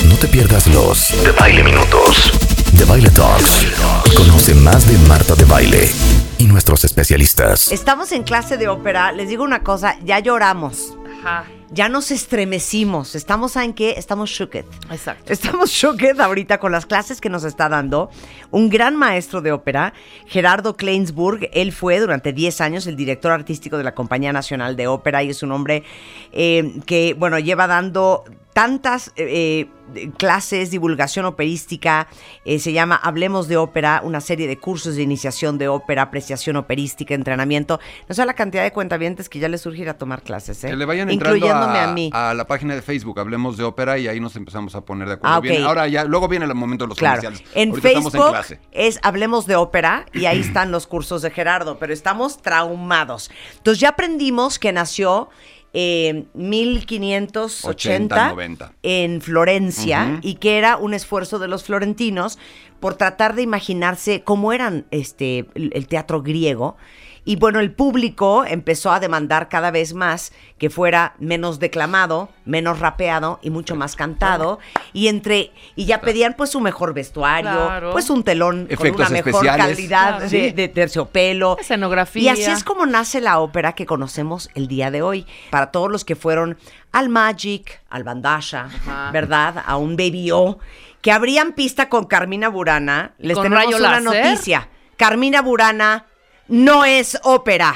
[0.10, 2.34] No te pierdas los de Baile Minutos,
[2.74, 3.64] de Baile Talks.
[4.08, 5.90] Y conoce más de Marta de Baile
[6.38, 7.72] y nuestros especialistas.
[7.72, 9.14] Estamos en clase de ópera.
[9.14, 10.98] Les digo una cosa, ya lloramos.
[11.24, 11.46] Ajá.
[11.74, 13.16] Ya nos estremecimos.
[13.16, 13.96] Estamos en qué?
[13.98, 14.66] Estamos shooked.
[14.90, 15.32] Exacto.
[15.32, 18.10] Estamos shocked ahorita con las clases que nos está dando
[18.52, 19.94] un gran maestro de ópera,
[20.28, 21.50] Gerardo Kleinsburg.
[21.54, 25.30] Él fue durante 10 años el director artístico de la Compañía Nacional de Ópera y
[25.30, 25.84] es un hombre
[26.34, 32.08] eh, que, bueno, lleva dando tantas eh, eh, clases, divulgación operística,
[32.46, 36.56] eh, se llama Hablemos de Ópera, una serie de cursos de iniciación de ópera, apreciación
[36.58, 37.80] operística, entrenamiento.
[38.10, 40.70] No sé la cantidad de cuentavientes que ya les surge ir a tomar clases, ¿eh?
[40.70, 42.10] Que le vayan incluyéndome a, a, mí.
[42.14, 45.14] a la página de Facebook, hablemos de ópera y ahí nos empezamos a poner de
[45.16, 45.36] acuerdo.
[45.36, 45.40] Ah.
[45.40, 47.22] Viene- ahora ya, luego viene el momento de los Claro.
[47.22, 47.52] comerciales.
[47.56, 48.60] En Ahorita estamos en Facebook clase.
[48.72, 53.32] es Hablemos de Ópera y ahí están los cursos de Gerardo, pero estamos traumados.
[53.58, 55.30] Entonces ya aprendimos que nació
[55.74, 58.74] en 1580 80, 90.
[58.84, 62.38] en Florencia y que era un esfuerzo de los florentinos
[62.80, 66.76] por tratar de imaginarse cómo eran este el teatro griego.
[67.24, 72.80] Y bueno, el público empezó a demandar cada vez más que fuera menos declamado, menos
[72.80, 74.58] rapeado y mucho más cantado.
[74.92, 77.92] Y entre y ya pedían pues un mejor vestuario, Claro.
[77.92, 79.76] pues un telón Efectos con una mejor especiales.
[79.76, 80.30] calidad Claro.
[80.30, 81.58] de, terciopelo.
[81.60, 82.24] Escenografía.
[82.24, 85.28] Y así es como nace la ópera que conocemos el día de hoy.
[85.52, 86.58] Para todos los que fueron
[86.92, 89.12] al Magic, al Bandasha, Ajá.
[89.12, 89.64] ¿verdad?
[89.66, 90.58] A un Baby O,
[91.02, 93.14] que abrían pista con Carmina Burana.
[93.20, 94.04] Les ¿Con tenemos una láser?
[94.04, 94.70] noticia.
[94.98, 96.06] Carmina Burana
[96.52, 97.74] no es ópera.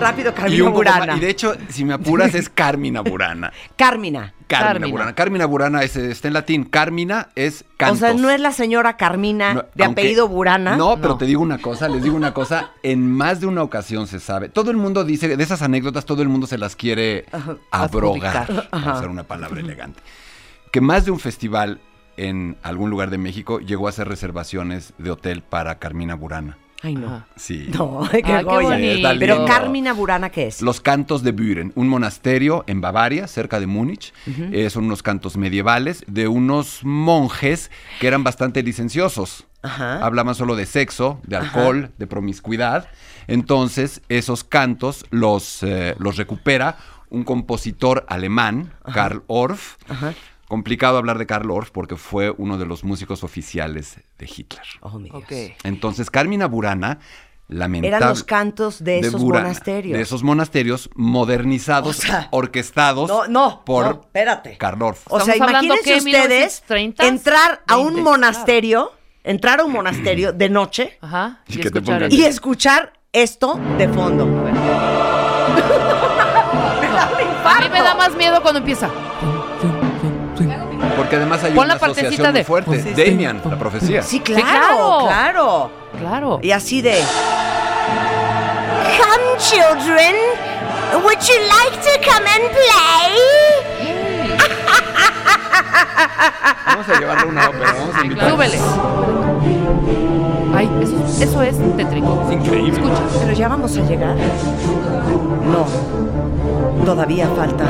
[0.00, 1.16] Rápido, Y, Carmina más- Burana.
[1.16, 3.52] y de hecho, si me apuras, es Carmina Burana.
[3.76, 4.32] Carmina.
[4.46, 4.86] Carmina, Carmina.
[4.92, 5.14] Burana.
[5.16, 6.64] Carmina Burana es, está en latín.
[6.64, 7.98] Carmina es cantos.
[7.98, 10.76] O sea, no es la señora Carmina No, de aunque- apellido Burana.
[10.76, 14.06] No, pero te digo una cosa, les digo una cosa, en más de una ocasión
[14.06, 14.48] se sabe.
[14.48, 17.26] Todo el mundo dice, de esas anécdotas, todo el mundo se las quiere
[17.72, 20.00] abrogar, para usar una palabra elegante.
[20.70, 21.80] Que más de un festival
[22.18, 26.58] en algún lugar de México llegó a hacer reservaciones de hotel para Carmina Burana.
[26.80, 27.06] Ay, no.
[27.08, 27.26] Ajá.
[27.36, 27.68] Sí.
[27.76, 28.68] No, qué Ah, qué joya.
[28.68, 29.08] bonito.
[29.18, 29.44] Pero.
[29.46, 30.62] Carmina Burana, ¿qué es?
[30.62, 34.12] Los cantos de Büren, un monasterio en Bavaria, cerca de Múnich.
[34.52, 39.44] Eh, son unos cantos medievales de unos monjes que eran bastante licenciosos.
[39.62, 40.04] Ajá.
[40.04, 42.88] Hablaban solo de sexo, de alcohol, de promiscuidad.
[43.26, 46.76] Entonces, esos cantos los, eh, los recupera
[47.10, 49.76] un compositor alemán, Karl Orff.
[50.48, 54.62] Complicado hablar de Karl Orff porque fue uno de los músicos oficiales de Hitler.
[54.80, 55.22] Oh, mi Dios.
[55.22, 55.32] Ok.
[55.64, 57.00] Entonces, Carmina Burana,
[57.48, 57.96] lamentable.
[57.96, 59.96] Eran los cantos de esos Burana, monasterios.
[59.96, 64.56] De esos monasterios modernizados, O sea, orquestados No, no, por no, espérate.
[64.56, 65.02] Karl Orff.
[65.10, 68.92] O sea, imagínense ustedes 1930s, entrar a un 20s, monasterio,
[69.24, 71.40] entrar a un monasterio de noche Ajá.
[71.46, 74.24] Y escuchar pongan- el- y escuchar esto de fondo.
[77.44, 78.90] A mí me da más miedo cuando empieza.
[80.98, 82.82] Porque además hay Pon una la asociación muy de- fuerte.
[82.82, 84.02] Sí, Damian, la profecía.
[84.02, 85.00] Sí, claro, claro.
[85.06, 85.70] claro.
[85.98, 86.38] Claro.
[86.42, 87.02] Y así de.
[88.98, 90.14] Come, children.
[91.02, 93.14] Would you like to come and play?
[96.66, 98.30] Vamos a llevarle una ópera, vamos a invitar.
[98.30, 98.58] Súbele.
[100.54, 102.22] Ay, eso, eso es tétrico.
[102.28, 102.72] Es increíble.
[102.72, 103.02] Escucha.
[103.20, 104.16] Pero ya vamos a llegar.
[105.50, 106.84] No.
[106.84, 107.68] Todavía faltan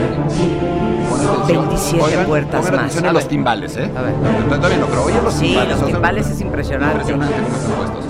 [1.08, 1.68] Pon atención.
[1.68, 2.80] 27 Oigan, puertas pongan más.
[2.84, 3.28] atención A a los ver.
[3.30, 3.90] timbales, ¿eh?
[3.96, 4.14] A ver.
[4.48, 5.70] Todavía no, pero oye los Sí, timbales.
[5.70, 7.12] los o sea, timbales es impresionante.
[7.12, 8.04] Impresionante están puestos.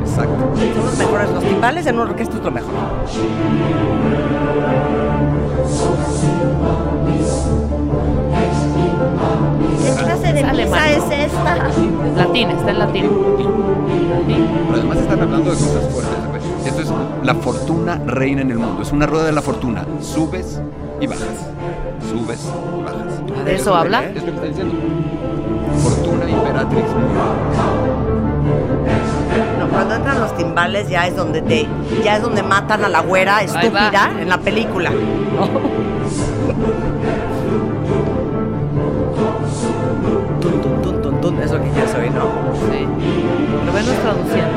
[0.00, 0.34] Exacto.
[0.74, 1.30] Son los mejores.
[1.30, 2.72] Los timbales en una orquesta es lo mejor.
[10.32, 10.80] Clase de Es alemán.
[10.80, 11.56] misa es esta?
[12.16, 13.04] Latín, está en latín.
[13.04, 14.46] Latín.
[14.66, 16.28] Pero además están hablando de cosas fuertes.
[16.28, 16.42] güey.
[16.68, 16.92] Esto es
[17.24, 18.82] la fortuna reina en el mundo.
[18.82, 19.84] Es una rueda de la fortuna.
[20.00, 20.60] Subes
[21.00, 21.22] y bajas.
[22.10, 23.44] Subes y bajas.
[23.44, 24.04] ¿De eso habla?
[24.04, 24.74] Es lo que está diciendo.
[25.82, 26.86] Fortuna imperatrix.
[29.58, 31.66] No, cuando entran los timbales ya es donde te,
[32.04, 34.90] ya es donde matan a la güera estúpida en la película.
[34.90, 35.00] Tun,
[43.84, 44.51] Buenos anos,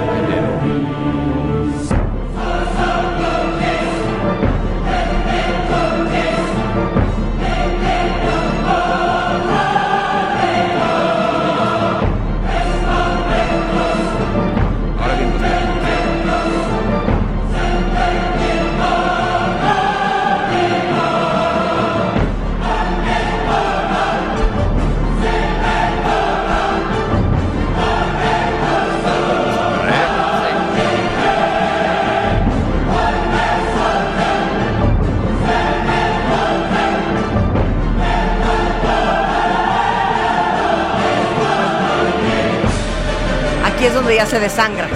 [44.15, 44.87] Ya se desangra.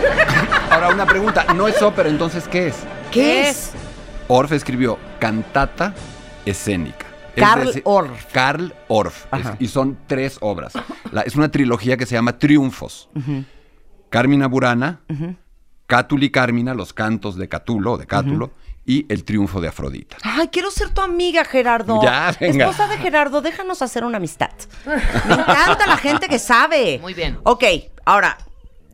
[0.70, 1.46] Ahora una pregunta.
[1.54, 2.76] No es ópera, entonces ¿qué es?
[3.10, 3.72] ¿Qué es?
[4.28, 5.94] Orff escribió cantata
[6.44, 7.06] escénica.
[7.34, 8.26] Es Karl decir, Orff.
[8.32, 9.24] Karl Orff.
[9.32, 10.74] Es- y son tres obras.
[11.10, 13.08] La- es una trilogía que se llama Triunfos.
[14.10, 15.00] Carmina Burana,
[15.86, 18.50] Cátuli Carmina, los cantos de Catulo, de Cátulo,
[18.84, 20.16] y El triunfo de Afrodita.
[20.22, 22.02] Ay, quiero ser tu amiga, Gerardo.
[22.02, 22.66] Ya, venga.
[22.66, 24.50] Esposa de Gerardo, déjanos hacer una amistad.
[24.84, 26.98] Me encanta la gente que sabe.
[27.00, 27.38] Muy bien.
[27.44, 27.64] Ok,
[28.04, 28.36] ahora,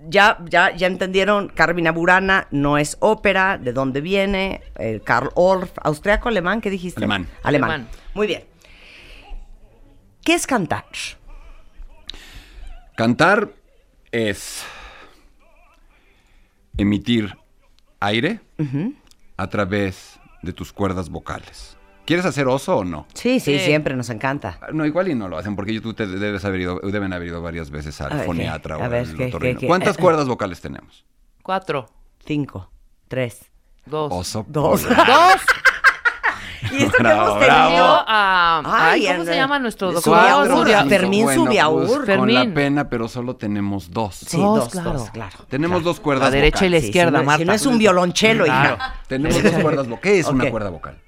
[0.08, 4.62] ya, ya, ya entendieron, Carmina Burana no es ópera, ¿de dónde viene?
[4.76, 7.00] El Karl Orff, austriaco, alemán, ¿qué dijiste?
[7.00, 7.28] Alemán.
[7.42, 7.70] Alemán.
[7.70, 7.90] Alemán.
[8.14, 8.44] Muy bien.
[10.24, 10.84] ¿Qué es cantar?
[12.96, 13.50] Cantar
[14.10, 14.64] es
[16.76, 17.36] emitir
[18.00, 18.40] aire
[19.36, 21.76] a través de tus cuerdas vocales.
[22.06, 23.06] ¿Quieres hacer oso o no?
[23.14, 23.64] Sí, sí, Sí.
[23.66, 24.58] siempre nos encanta.
[24.72, 27.42] No, igual y no lo hacen, porque tú te debes haber ido, deben haber ido
[27.42, 29.38] varias veces al A foniatra o al ¿qué, otorrino.
[29.40, 29.66] qué, qué?
[29.66, 31.04] ¿Cuántas cuerdas vocales tenemos?
[31.42, 31.86] Cuatro.
[32.24, 32.70] Cinco,
[33.08, 33.40] tres,
[33.84, 34.12] Dos.
[34.12, 34.44] Oso.
[34.48, 34.82] dos.
[34.82, 35.06] polar.
[35.06, 35.42] Dos.
[36.72, 38.04] y esto que hemos tenido...
[38.08, 38.62] A.
[38.64, 40.18] Ay, ¿Cómo el- se llama nuestro doctor?
[40.46, 41.86] Subiaur, Fermín Bueno, Subiaur.
[42.04, 44.16] pues, con la pena, pero solo tenemos dos.
[44.16, 44.92] Sí, Dos, dos, claro.
[44.94, 45.36] dos, claro.
[45.48, 46.80] Tenemos dos cuerdas La derecha y la.
[46.80, 47.38] Sí, izquierda, si no, Marta.
[47.38, 48.76] Si no es un violonchelo, Claro.
[48.76, 48.94] hija.
[49.06, 50.00] Tenemos dos cuerdas vocales.
[50.02, 50.98] ¿Qué es una cuerda vocal?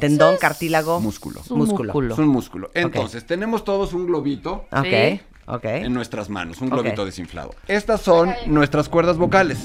[0.00, 1.00] Tendón, cartílago.
[1.00, 1.40] Músculo.
[1.40, 1.92] Es un Músculo.
[1.92, 2.14] músculo.
[2.14, 2.70] Es un músculo.
[2.74, 5.20] Entonces, tenemos todos un globito Ok, Sí.
[5.46, 5.64] ok.
[5.64, 7.54] en nuestras manos, un globito desinflado.
[7.68, 9.58] Estas son nuestras cuerdas vocales.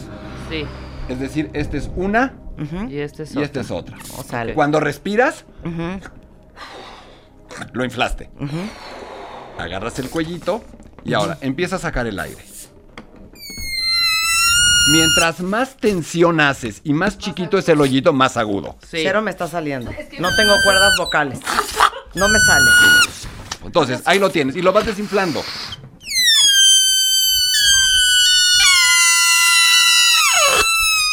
[0.49, 0.63] Sí.
[1.09, 2.33] Es decir, esta es una
[2.89, 3.97] Y este es y esta es otra.
[4.17, 5.45] O sea, Cuando respiras,
[7.73, 8.29] lo inflaste.
[9.57, 10.63] Agarras el cuellito
[11.03, 12.41] y ahora empieza a sacar el aire.
[14.89, 18.77] Mientras más tensión haces y más chiquito es el hoyito, más agudo.
[18.81, 18.99] Sí.
[19.03, 19.91] Cero me está saliendo.
[20.19, 21.39] No tengo cuerdas vocales.
[22.15, 22.65] No me sale.
[23.63, 25.41] Entonces, ahí lo tienes y lo vas desinflando.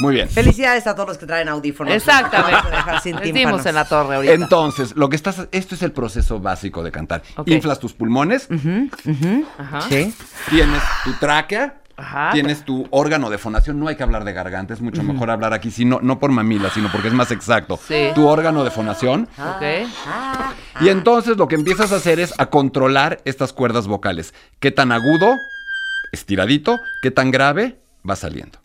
[0.00, 0.28] Muy bien.
[0.28, 1.92] Felicidades a todos los que traen audífonos.
[1.92, 2.70] Exactamente.
[2.70, 3.66] Dejar sin Decimos tímpanos.
[3.66, 4.34] en la torre ahorita.
[4.34, 7.22] Entonces, lo que estás, esto es el proceso básico de cantar.
[7.46, 8.48] Inflas tus pulmones,
[9.58, 9.80] Ajá.
[9.88, 10.14] Sí.
[10.50, 12.30] tienes tu tráquea, Ajá.
[12.32, 13.78] tienes tu órgano de fonación.
[13.80, 16.70] No hay que hablar de garganta, es mucho mejor hablar aquí, sino, no por mamila,
[16.70, 17.78] sino porque es más exacto.
[17.86, 18.10] Sí.
[18.14, 19.28] Tu órgano de fonación.
[19.38, 19.88] Ok.
[20.80, 24.32] Y entonces lo que empiezas a hacer es a controlar estas cuerdas vocales.
[24.60, 25.34] ¿Qué tan agudo?
[26.12, 26.78] Estiradito.
[27.02, 27.78] ¿Qué tan grave?
[28.08, 28.58] Va saliendo.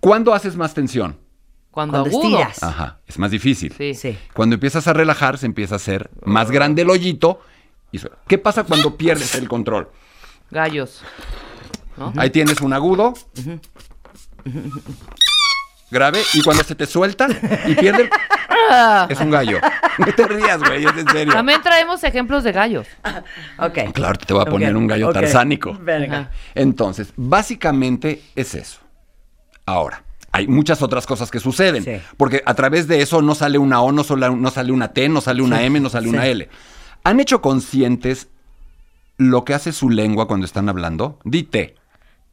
[0.00, 1.18] ¿Cuándo haces más tensión?
[1.70, 2.38] Cuando, Cuando agudo.
[2.40, 2.62] estiras.
[2.62, 3.74] Ajá, es más difícil.
[3.76, 3.94] Sí.
[3.94, 4.16] Sí.
[4.34, 7.40] Cuando empiezas a relajar, se empieza a hacer más grande el hoyito.
[7.90, 8.16] Y suena.
[8.26, 9.90] ¿Qué pasa cuando pierdes el control?
[10.50, 11.02] Gallos.
[11.98, 12.12] ¿No?
[12.16, 13.14] Ahí tienes un agudo.
[15.90, 16.20] Grave.
[16.34, 17.28] Y cuando se te suelta
[17.66, 18.10] y pierde el-
[19.08, 19.58] Es un gallo.
[19.98, 21.32] No te rías, güey, es en serio.
[21.32, 22.86] También traemos ejemplos de gallos.
[23.58, 23.78] Ok.
[23.94, 25.14] Claro, te voy a poner un gallo ok.
[25.14, 25.74] tarzánico.
[25.80, 26.30] Verga.
[26.54, 28.80] Entonces, básicamente es eso.
[29.64, 31.82] Ahora, hay muchas otras cosas que suceden.
[31.84, 31.92] Sí.
[32.18, 35.08] Porque a través de eso no sale una O, no, sola- no sale una T,
[35.08, 36.26] no sale una M, no sale una.
[36.26, 36.48] L.
[37.04, 38.28] ¿Han hecho conscientes
[39.16, 41.18] lo que hace su lengua cuando están hablando?
[41.24, 41.76] Dite.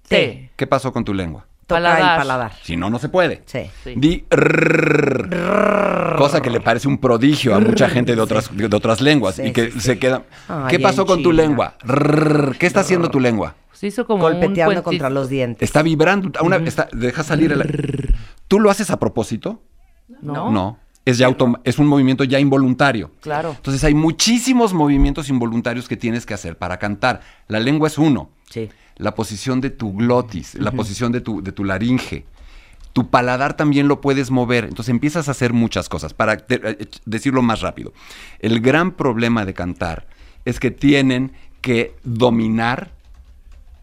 [0.10, 0.50] Sí.
[0.56, 1.46] ¿Qué pasó con tu lengua?
[1.68, 2.12] Toca Paladar.
[2.14, 2.52] el paladar.
[2.62, 3.42] Si no, no se puede.
[3.48, 3.62] Sí.
[3.84, 3.94] Sí.
[3.96, 9.02] Di rrrr, cosa que le parece un prodigio a mucha gente de otras, de otras
[9.02, 9.80] lenguas Sí, y que sí, sí.
[9.82, 10.24] se queda.
[10.48, 11.76] Ay, ¿Qué pasó con tu lengua?
[12.60, 13.56] ¿Qué está haciendo tu lengua?
[13.74, 14.84] Se hizo como un puentito.
[14.84, 15.62] contra los dientes.
[15.68, 16.32] Está vibrando.
[16.44, 18.16] Una, está- deja salir el.
[18.48, 19.62] ¿Tú lo haces a propósito?
[20.22, 20.52] ¿No?
[20.52, 20.80] No.
[21.04, 23.12] Es, ya autom- es un movimiento ya involuntario.
[23.22, 23.54] Claro.
[23.56, 27.22] Entonces hay muchísimos movimientos involuntarios que tienes que hacer para cantar.
[27.48, 28.30] La lengua es uno.
[28.50, 28.70] Sí.
[28.98, 32.26] La posición de tu glotis, la posición de tu, de tu laringe.
[32.94, 34.64] Tu paladar también lo puedes mover.
[34.64, 36.14] Entonces empiezas a hacer muchas cosas.
[36.14, 37.92] Para eh, decirlo más rápido.
[38.40, 40.08] El gran problema de cantar
[40.46, 42.95] es que tienen que dominar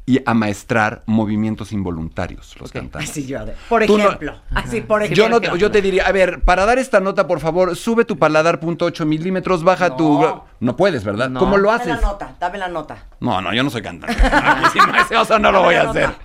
[0.04, 3.10] y amaestrar movimientos involuntarios los cantantes.
[3.10, 3.38] Así yo.
[3.68, 4.34] Por no- ejemplo.
[4.52, 5.24] Así, por ejemplo.
[5.24, 8.04] Yo, no te- yo te diría, a ver, para dar esta nota, por favor, sube
[8.04, 10.20] tu paladar punto .8 milímetros, baja tu...
[10.58, 11.30] No puedes, ¿verdad?
[11.30, 11.38] No.
[11.40, 11.94] ¿Cómo lo Dame haces?
[11.96, 13.06] la nota, dame la nota.
[13.20, 14.16] No, no, yo no soy cantante.
[14.74, 16.16] No, ese oso no lo voy a Dame hacer.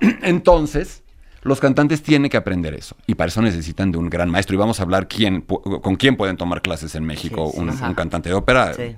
[0.22, 1.02] Entonces,
[1.42, 2.96] los cantantes tienen que aprender eso.
[3.06, 4.54] Y para eso necesitan de un gran maestro.
[4.54, 7.68] Y vamos a hablar quién, con quién pueden tomar clases en México Sí, sí, un,
[7.70, 8.74] un cantante de ópera.
[8.74, 8.96] Sí.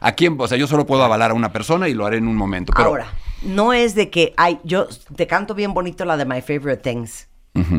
[0.00, 0.36] ¿A quién?
[0.38, 2.72] O sea, yo solo puedo avalar a una persona y lo haré en un momento.
[2.76, 3.06] Pero, Ahora,
[3.42, 7.28] no es de que hay, yo te canto bien bonito la de My Favorite Things.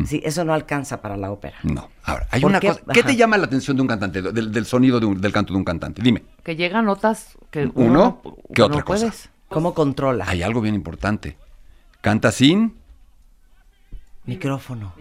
[0.06, 1.56] Sí, eso no alcanza para la ópera.
[1.62, 1.88] No.
[2.02, 2.66] Ahora, hay ¿Por una qué?
[2.66, 2.80] cosa.
[2.92, 5.52] ¿Qué te llama la atención de un cantante, del, del sonido de un- del canto
[5.52, 6.02] de un cantante?
[6.02, 6.24] Dime.
[6.42, 9.06] Que llegan notas que Uno, uno, ¿qué no otra cosa?
[9.06, 9.30] puedes.
[9.48, 10.24] ¿Cómo controla?
[10.26, 11.36] Hay algo bien importante.
[12.00, 12.74] Canta sin.
[14.24, 14.94] Micrófono.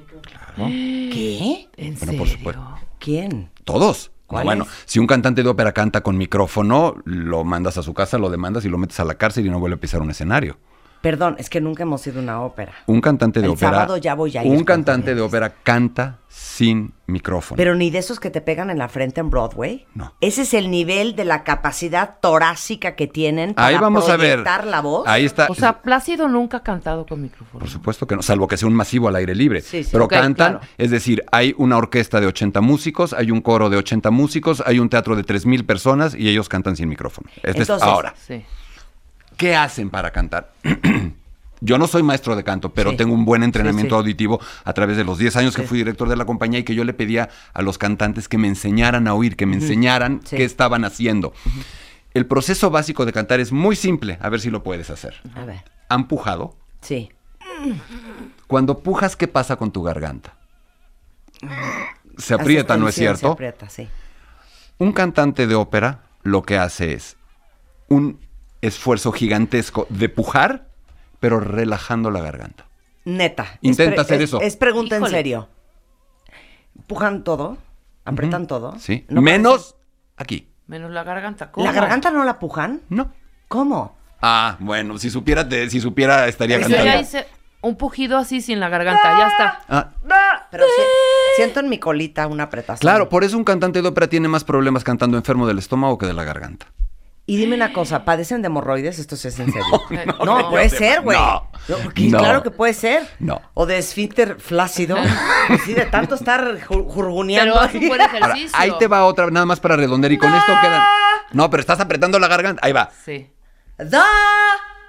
[0.55, 1.67] ¿Qué?
[1.75, 2.17] ¿En Bueno, serio?
[2.19, 2.79] por supuesto.
[2.99, 3.49] ¿Quién?
[3.63, 4.11] Todos.
[4.29, 8.29] Bueno, si un cantante de ópera canta con micrófono, lo mandas a su casa, lo
[8.29, 10.57] demandas y lo metes a la cárcel y no vuelve a pisar un escenario.
[11.01, 12.73] Perdón, es que nunca hemos ido a una ópera.
[12.87, 13.71] Un cantante de El ópera.
[13.71, 17.55] sábado ya voy a ir Un cantante de ópera canta sin micrófono.
[17.57, 19.85] Pero ni de esos que te pegan en la frente en Broadway.
[19.95, 20.13] No.
[20.21, 24.41] Ese es el nivel de la capacidad torácica que tienen para Ahí vamos a ver.
[24.43, 25.07] proyectar la voz.
[25.07, 25.47] Ahí está.
[25.49, 27.59] O sea, Plácido nunca ha cantado con micrófono.
[27.59, 29.61] Por supuesto que no, salvo que sea un masivo al aire libre.
[29.61, 29.89] Sí, sí.
[29.91, 30.67] Pero cantan, claro.
[30.77, 34.79] es decir, hay una orquesta de 80 músicos, hay un coro de 80 músicos, hay
[34.79, 37.29] un teatro de 3.000 personas y ellos cantan sin micrófono.
[37.37, 38.13] Este es Entonces- ahora.
[38.17, 38.43] Sí.
[39.37, 40.51] ¿Qué hacen para cantar?
[41.59, 42.97] Yo no soy maestro de canto, pero Sí.
[42.97, 44.01] tengo un buen entrenamiento Sí, sí.
[44.01, 46.75] auditivo a través de los 10 años que fui director de la compañía y que
[46.75, 50.43] yo le pedía a los cantantes que me enseñaran a oír, que me enseñaran qué
[50.43, 51.33] estaban haciendo.
[52.13, 55.15] El proceso básico de cantar es muy simple, a ver si lo puedes hacer.
[55.33, 55.63] A ver.
[55.89, 56.55] ¿Han pujado?
[56.81, 57.09] Sí.
[58.45, 60.35] Cuando pujas, ¿qué pasa con tu garganta?
[62.19, 63.19] Se aprieta, ¿no es cierto?
[63.19, 63.87] Se aprieta, sí.
[64.77, 67.17] Un cantante de ópera lo que hace es
[67.87, 68.19] un
[68.61, 70.67] esfuerzo gigantesco de pujar,
[71.19, 72.65] pero relajando la garganta.
[73.05, 73.57] Neta.
[73.61, 74.41] Intenta hacer es- eso.
[74.41, 75.47] Es pregunta en serio.
[76.87, 77.57] ¿Pujan todo?
[78.05, 78.77] ¿Apretan todo?
[78.79, 79.05] ¿Sí?
[79.09, 79.75] ¿No Menos
[80.15, 80.49] aquí.
[80.67, 81.51] Menos la garganta.
[81.51, 81.65] ¿Cómo?
[81.65, 82.81] ¿La garganta no la pujan?
[82.89, 83.11] No.
[83.47, 83.95] ¿Cómo?
[84.21, 86.85] Ah, bueno, si supiera, te- si supiera estaría Yo cantando.
[86.85, 87.25] ya hice
[87.61, 89.61] un pujido así sin la garganta, ya está.
[89.69, 92.79] Ah, Pero si- siento en mi colita una apretación.
[92.81, 96.05] claro, por eso un cantante de ópera tiene más problemas cantando enfermo del estómago que
[96.07, 96.67] de la garganta.
[97.29, 98.97] Y dime una cosa, ¿padecen de hemorroides?
[98.99, 99.81] Esto sí es en serio.
[100.17, 101.17] no, No, no, puede ser, güey.
[102.09, 103.07] Claro que puede ser.
[103.19, 103.41] No.
[103.53, 104.97] O de esfínter flácido.
[105.63, 107.53] Sí, de tanto estar jur- jurguneando.
[107.71, 107.87] Pero ahí.
[107.87, 108.57] buen Ahora, ejercicio.
[108.59, 110.81] ahí te va otra, nada más para redondear y con esto quedan.
[111.31, 112.61] No, pero estás apretando la garganta.
[112.65, 112.89] Ahí va.
[113.05, 113.31] Sí.
[113.77, 113.85] The,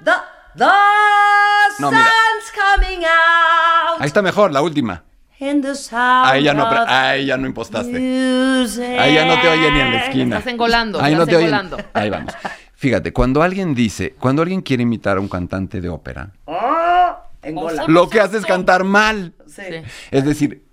[0.04, 0.12] the,
[0.56, 0.64] the
[1.78, 2.10] No, mira.
[2.54, 5.04] coming out Ahí está mejor, la última.
[5.40, 7.92] In the sound Ahí ya no, ahí ya no impostaste.
[7.98, 8.82] music.
[8.98, 10.38] Ahí ya no te oye ni en la esquina.
[10.38, 11.48] Estás engolando, Ahí estás no te oyen.
[11.48, 11.76] engolando.
[11.94, 12.34] Ahí vamos.
[12.74, 17.84] Fíjate, cuando alguien dice, cuando alguien quiere imitar a un cantante de ópera, Oh, engola.
[17.88, 19.34] lo que hace es cantar mal.
[19.46, 19.62] Sí.
[19.68, 19.74] Sí.
[20.12, 20.64] Es decir,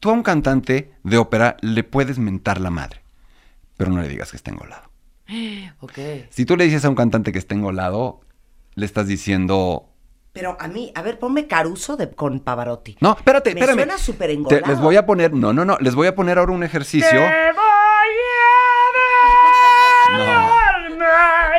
[0.00, 3.02] tú a un cantante de ópera le puedes mentar la madre,
[3.76, 4.88] pero no le digas que está engolado.
[6.30, 8.20] Si tú le dices a un cantante que está engolado,
[8.74, 9.89] le estás diciendo...
[10.32, 12.96] Pero a mí, a ver, ponme Caruso de, con Pavarotti.
[13.00, 13.78] No, espérate, Me espérame.
[13.78, 14.66] suena súper Te- engolado.
[14.68, 17.20] Les voy a poner, no, no, no, les voy a poner ahora un ejercicio.
[20.12, 20.50] No.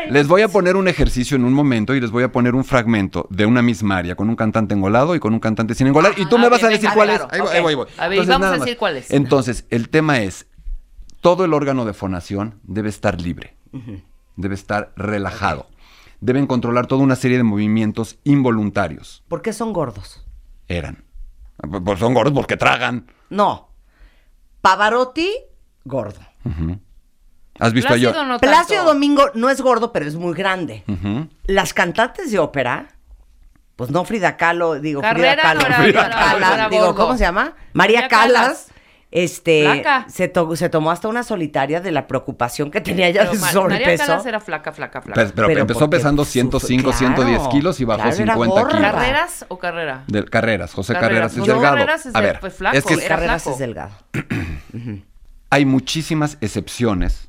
[0.10, 2.66] Les voy a poner un ejercicio en un momento y les voy a poner un
[2.66, 6.14] fragmento de una misma área con un cantante engolado y con un cantante sin engolar.
[6.18, 7.34] Y tú Ah, me ok, vas a venga, decir cuál claro, es.
[7.34, 7.56] Ahí voy, ok.
[7.56, 7.88] ahí voy, voy.
[7.98, 8.66] A ver, y vamos nada a más.
[8.66, 9.12] decir cuál es.
[9.12, 10.48] Entonces, el tema es,
[11.22, 13.56] todo el órgano de fonación debe estar libre,
[14.36, 15.68] debe estar relajado.
[16.22, 19.24] Deben controlar toda una serie de movimientos involuntarios.
[19.28, 20.24] ¿Por qué son gordos?
[20.68, 21.04] Eran.
[21.84, 23.08] Pues son gordos porque tragan.
[23.30, 23.70] No.
[24.62, 25.30] Pavarotti
[25.84, 26.20] gordo.
[27.60, 28.12] ¿Has visto a yo?
[28.12, 28.94] Plácido no Plácido tanto.
[28.94, 30.84] Domingo no es gordo, pero es muy grande.
[31.46, 32.88] Las cantantes de ópera,
[33.76, 36.10] pues no Frida Kahlo, digo Carrera Frida Kahlo, Frida era-
[36.40, 36.96] Kahlo, digo.
[36.96, 37.54] ¿cómo se llama?
[37.74, 38.42] María, María Calas.
[38.42, 38.71] Callas.
[39.12, 40.06] Este, Flaca.
[40.08, 43.38] se, to- se tomó hasta una solitaria de la preocupación que tenía ella Pero de
[43.38, 44.28] su María sobrepeso.
[44.28, 45.22] Era flaca, flaca, flaca.
[45.22, 48.62] Pero, pero Pero empezó pesando sufre- 105, claro, 110 kilos y bajó claro, era 50
[48.62, 48.78] gorda.
[48.78, 48.92] kilos.
[48.94, 50.04] ¿Carreras o carrera?
[50.08, 51.10] De Carreras, José Carreras.
[51.10, 51.76] Carreras, es No, delgado.
[51.76, 53.54] Carreras es a ver, pues, flaco, es que era Carreras flaco.
[53.56, 53.92] es delgado.
[55.50, 57.28] hay muchísimas excepciones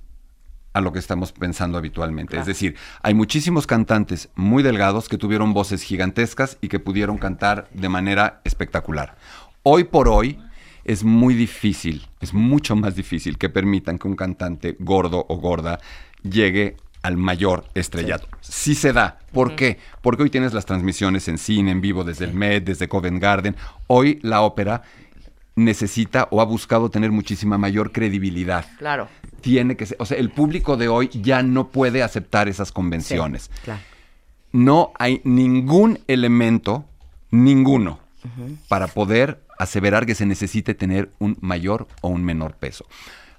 [0.75, 2.39] a lo que estamos pensando habitualmente.
[2.39, 7.69] Es decir, hay muchísimos cantantes muy delgados que tuvieron voces gigantescas y que pudieron cantar
[7.75, 9.17] de manera espectacular.
[9.65, 10.39] Hoy por hoy
[10.85, 15.79] es muy difícil, es mucho más difícil que permitan que un cantante gordo o gorda
[16.23, 18.29] llegue al mayor estrellato.
[18.41, 19.19] Sí, se da.
[19.33, 19.79] ¿Por qué?
[20.03, 23.57] Porque hoy tienes las transmisiones en cine, en vivo, desde el Met, desde Covent Garden.
[23.89, 24.83] Hoy la ópera
[25.57, 29.09] necesita o ha buscado tener muchísima mayor credibilidad Claro.
[29.43, 33.51] tiene que ser, o sea, el público de hoy ya no puede aceptar esas convenciones.
[33.65, 33.81] Claro.
[34.53, 36.85] No hay ningún elemento,
[37.31, 37.99] ninguno,
[38.69, 42.87] para poder aseverar que se necesite tener un mayor o un menor peso.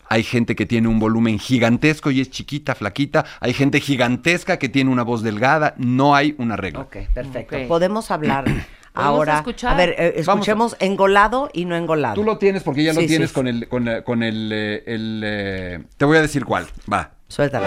[0.09, 3.25] Hay gente que tiene un volumen gigantesco y es chiquita, flaquita.
[3.39, 5.73] Hay gente gigantesca que tiene una voz delgada.
[5.77, 6.81] No hay una regla.
[6.81, 7.57] Ok, perfecto.
[7.67, 8.45] Podemos hablar
[8.93, 9.37] ahora.
[9.37, 9.73] escuchar.
[9.73, 12.15] A ver, eh, a- escuchemos engolado y no engolado.
[12.15, 13.33] Tú lo tienes porque ya lo Sí, tienes sí.
[13.33, 16.67] con el, con, el- con el, eh, el, eh, te voy a decir cuál.
[16.91, 17.11] Va.
[17.27, 17.65] Suéltala.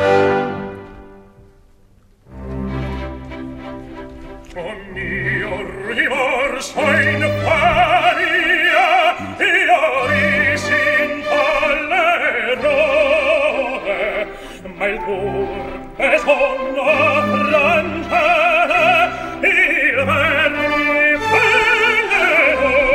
[6.77, 8.46] Ogni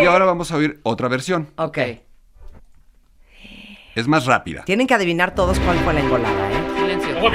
[0.01, 1.49] Y ahora vamos a oír otra versión.
[1.57, 1.77] Ok.
[3.95, 4.63] Es más rápida.
[4.63, 6.61] Tienen que adivinar todos cuál fue la engolada, ¿eh?
[6.77, 7.17] Silencio.
[7.19, 7.29] O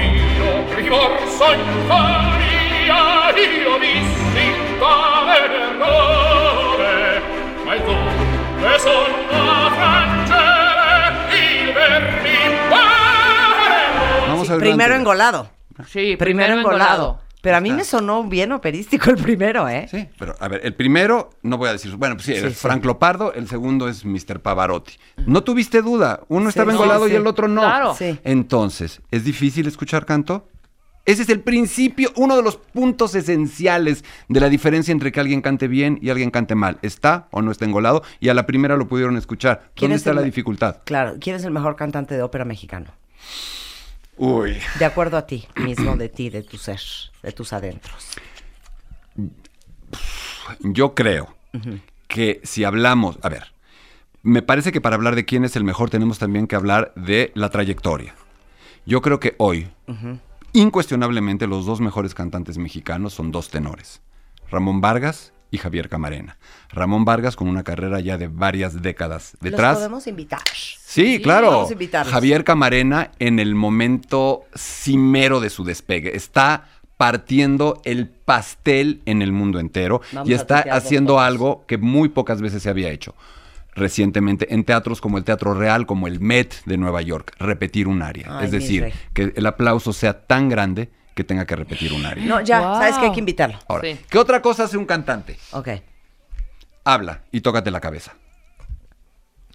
[14.28, 15.00] Vamos a ver Primero antes.
[15.00, 15.50] engolado.
[15.88, 17.20] Sí, Primero engolado.
[17.42, 17.76] Pero a mí Está.
[17.78, 19.86] me sonó bien operístico el primero, ¿eh?
[19.88, 22.54] Sí, pero a ver, el primero, no voy a decir, bueno, pues sí, Sí, es
[22.54, 22.58] sí.
[22.60, 24.40] Frank Lopardo, el segundo es Mr.
[24.40, 24.94] Pavarotti.
[25.26, 27.12] No tuviste duda, uno Sí, estaba engolado sí.
[27.12, 27.60] y el otro no.
[27.60, 27.94] Claro.
[27.94, 28.18] Sí.
[28.24, 30.48] Entonces, ¿es difícil escuchar canto?
[31.06, 35.40] Ese es el principio, uno de los puntos esenciales de la diferencia entre que alguien
[35.40, 36.78] cante bien y alguien cante mal.
[36.82, 38.02] ¿Está o no está engolado?
[38.18, 39.70] Y a la primera lo pudieron escuchar.
[39.76, 40.78] ¿Quién ¿Dónde es está la dificultad?
[40.84, 41.16] Claro.
[41.20, 42.90] ¿Quién es el mejor cantante de ópera mexicano?
[44.16, 44.58] Uy.
[44.78, 46.80] De acuerdo a ti mismo, de ti, de tu ser,
[47.22, 48.08] de tus adentros.
[50.60, 51.36] Yo creo
[52.08, 53.52] que si hablamos, a ver,
[54.22, 57.30] me parece que para hablar de quién es el mejor tenemos también que hablar de
[57.34, 58.14] la trayectoria.
[58.86, 59.68] Yo creo que hoy,
[60.60, 64.00] incuestionablemente, los dos mejores cantantes mexicanos son dos tenores,
[64.50, 66.38] Ramón Vargas y Javier Camarena.
[66.70, 69.74] Ramón Vargas con una carrera ya de varias décadas detrás.
[69.74, 70.40] ¿Los podemos invitar?
[70.52, 71.68] Sí, claro.
[72.06, 76.16] Javier Camarena en el momento cimero de su despegue.
[76.16, 82.08] Está partiendo el pastel en el mundo entero Vamos y está haciendo algo que muy
[82.08, 83.14] pocas veces se había hecho
[83.76, 88.02] recientemente en teatros como el Teatro Real, como el Met de Nueva York, repetir un
[88.02, 88.38] área.
[88.38, 88.92] Ay, es decir, rey.
[89.14, 92.24] que el aplauso sea tan grande que tenga que repetir un área.
[92.24, 92.74] No, ya, Wow.
[92.78, 93.58] sabes que hay que invitarlo.
[93.68, 94.00] Ahora, Sí.
[94.10, 95.38] ¿qué otra cosa hace un cantante?
[95.52, 95.68] Ok.
[96.84, 98.14] Habla y tócate la cabeza.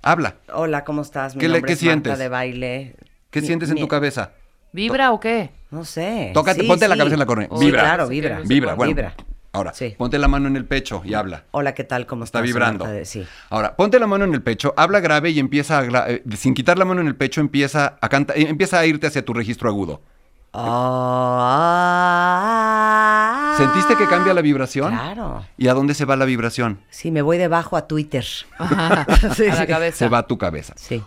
[0.02, 0.36] Habla.
[0.54, 1.36] Hola, ¿cómo estás?
[1.36, 2.20] Mi ¿Qué le- nombre qué es Marta sientes?
[2.20, 2.96] de baile.
[3.30, 4.32] ¿Qué Mi- sientes en mi- tu cabeza?
[4.74, 5.52] ¿Vibra o qué?
[5.70, 6.32] No sé.
[6.34, 7.48] Tócate, Sí, ponte la cabeza en la cornea.
[7.60, 7.82] Vibra.
[7.82, 8.40] Claro, vibra.
[8.44, 8.94] Vibra, bueno.
[8.94, 9.14] Vibra.
[9.54, 9.96] Ahora, Sí.
[9.98, 11.44] ponte la mano en el pecho y habla.
[11.52, 12.06] Hola, ¿qué tal?
[12.06, 12.48] ¿Cómo Está estás?
[12.48, 12.86] vibrando.
[12.86, 13.28] De- Sí.
[13.50, 16.78] Ahora, ponte la mano en el pecho, habla grave y empieza a, eh, sin quitar
[16.78, 20.02] la mano en el pecho, empieza a cantar, empieza a irte hacia tu registro agudo.
[23.42, 23.56] Ah.
[23.58, 24.94] ¿Sentiste que cambia la vibración?
[24.94, 25.46] Claro.
[25.58, 26.80] ¿Y a dónde se va la vibración?
[26.90, 28.26] Sí, me voy debajo a Twitter.
[28.58, 29.68] Ajá, Sí, a la sí.
[29.68, 29.98] cabeza.
[29.98, 30.74] Se va a tu cabeza.
[30.78, 31.04] Sí.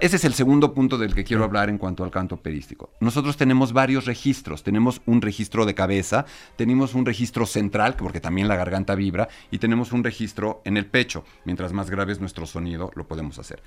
[0.00, 2.90] Ese es el segundo punto del que quiero hablar en cuanto al canto operístico.
[3.00, 4.62] Nosotros tenemos varios registros.
[4.62, 6.26] Tenemos un registro de cabeza,
[6.56, 10.76] tenemos un registro central, que- porque también la garganta vibra, y tenemos un registro en
[10.76, 11.24] el pecho.
[11.44, 13.62] Mientras más grave es nuestro sonido, lo podemos hacer.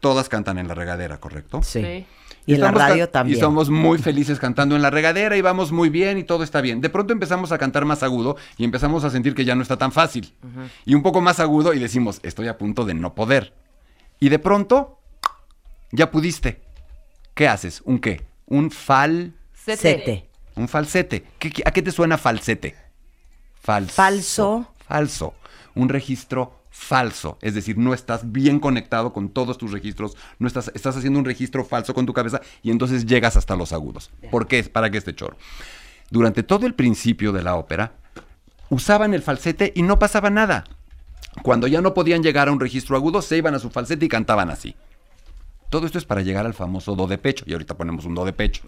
[0.00, 1.62] Todas cantan en la regadera, ¿correcto?
[1.62, 1.80] Sí.
[1.82, 2.06] Sí.
[2.46, 3.36] Y en la Estamos radio también.
[3.36, 6.62] Y somos muy felices cantando en la regadera y vamos muy bien y todo está
[6.62, 6.80] bien.
[6.80, 9.76] De pronto empezamos a cantar más agudo y empezamos a sentir que ya no está
[9.76, 10.32] tan fácil.
[10.86, 13.52] Y un poco más agudo y decimos, estoy a punto de no poder.
[14.20, 14.99] Y de pronto,
[15.92, 16.60] ya pudiste.
[17.34, 17.82] ¿Qué haces?
[17.84, 18.22] ¿Un qué?
[18.46, 19.32] Un fal...
[19.54, 19.76] Sete.
[19.76, 20.28] Sete.
[20.56, 21.24] Un falsete.
[21.38, 22.74] ¿Qué- qué- ¿A qué te suena falsete?
[23.60, 23.94] Falso.
[23.94, 24.74] Falso.
[24.86, 25.34] Falso.
[25.74, 30.70] Un registro falso, es decir, no estás bien conectado con todos tus registros, no estás,
[30.74, 34.10] estás haciendo un registro falso con tu cabeza y entonces llegas hasta los agudos.
[34.30, 34.62] ¿Por qué?
[34.64, 35.36] ¿Para qué este choro?
[36.10, 37.92] Durante todo el principio de la ópera,
[38.70, 40.64] usaban el falsete y no pasaba nada.
[41.42, 44.08] Cuando ya no podían llegar a un registro agudo, se iban a su falsete y
[44.08, 44.74] cantaban así.
[45.70, 48.24] Todo esto es para llegar al famoso do de pecho, y ahorita ponemos un do
[48.24, 48.64] de pecho.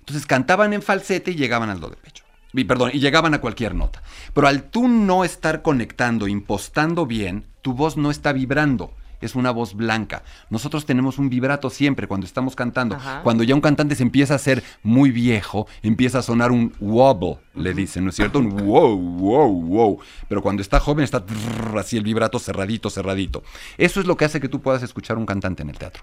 [0.00, 2.24] Entonces cantaban en falsete y llegaban al do de pecho.
[2.52, 4.02] Y, perdón, y llegaban a cualquier nota.
[4.32, 8.92] Pero al tú no estar conectando, impostando bien, tu voz no está vibrando.
[9.20, 10.22] Es una voz blanca.
[10.50, 12.96] Nosotros tenemos un vibrato siempre cuando estamos cantando.
[12.96, 13.22] Ajá.
[13.22, 17.38] Cuando ya un cantante se empieza a hacer muy viejo, empieza a sonar un wobble,
[17.54, 18.38] le dicen, ¿no es cierto?
[18.38, 19.98] Un wow, wow, wow.
[20.28, 23.42] Pero cuando está joven está trrr, así el vibrato cerradito, cerradito.
[23.78, 26.02] Eso es lo que hace que tú puedas escuchar un cantante en el teatro.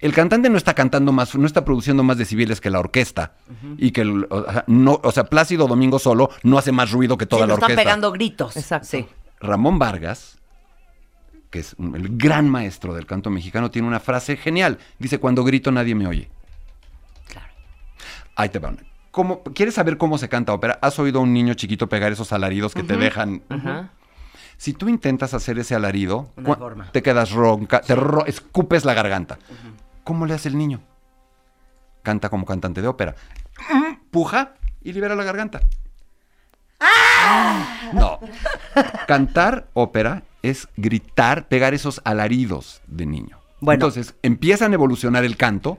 [0.00, 3.34] El cantante no está cantando más, no está produciendo más decibeles que la orquesta.
[3.76, 7.18] Y que, el- o sea, no, o sea, Plácido Domingo solo no hace más ruido
[7.18, 7.76] que toda Sí, la orquesta.
[7.82, 8.56] pegando gritos.
[8.56, 8.88] Exacto.
[8.88, 9.06] Sí.
[9.40, 10.38] Ramón Vargas,
[11.50, 14.78] que es un- el gran maestro del canto mexicano, tiene una frase genial.
[14.98, 16.30] Dice, cuando grito nadie me oye.
[18.36, 18.70] Ahí te va.
[18.70, 18.82] una.
[19.10, 20.78] ¿Cómo- ¿Quieres saber cómo se canta ópera?
[20.80, 23.42] ¿Has oído a un niño chiquito pegar esos alaridos que te dejan?
[23.48, 23.90] Ajá.
[24.56, 26.30] Si tú intentas hacer ese alarido,
[26.92, 29.38] te quedas ronca, te ro- escupes la garganta.
[30.04, 30.80] ¿Cómo le hace el niño?
[32.02, 33.14] Canta como cantante de ópera.
[34.10, 35.60] Puja y libera la garganta.
[37.92, 38.18] No.
[39.06, 43.38] Cantar ópera es gritar, pegar esos alaridos de niño.
[43.60, 43.74] Bueno.
[43.74, 45.78] Entonces empiezan a evolucionar el canto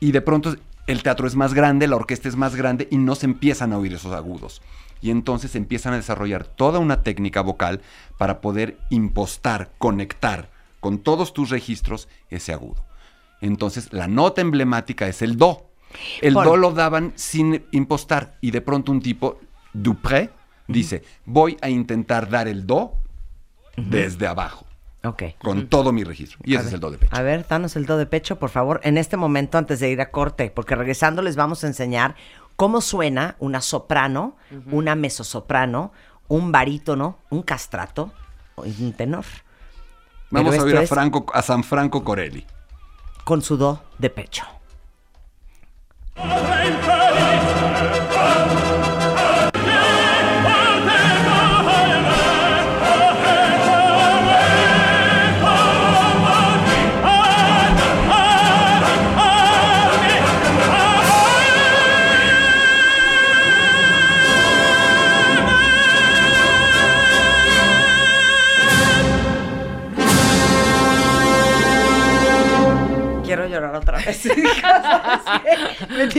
[0.00, 0.54] y de pronto
[0.86, 3.78] el teatro es más grande, la orquesta es más grande y no se empiezan a
[3.78, 4.62] oír esos agudos.
[5.00, 7.80] Y entonces empiezan a desarrollar toda una técnica vocal
[8.16, 10.50] para poder impostar, conectar
[10.80, 12.84] con todos tus registros ese agudo.
[13.40, 15.70] Entonces la nota emblemática es el do.
[16.20, 19.38] El Por- do lo daban sin impostar y de pronto un tipo,
[19.72, 20.30] Dupré,
[20.66, 22.92] dice, voy a intentar dar el do
[23.76, 24.66] desde abajo,
[25.04, 25.22] Ok.
[25.38, 26.38] con todo mi registro.
[26.44, 27.14] Y A ese es el do de pecho.
[27.16, 30.00] A ver, danos el do de pecho, por favor, en este momento antes de ir
[30.00, 32.16] a corte, porque regresando les vamos a enseñar
[32.56, 34.36] cómo suena una soprano,
[34.70, 35.92] una mezzosoprano,
[36.26, 38.12] un barítono, un castrato
[38.64, 39.24] y un tenor.
[40.30, 42.44] Vamos Pero a oír a, es Franco, a San Franco Corelli.
[43.28, 44.46] Con su do de pecho.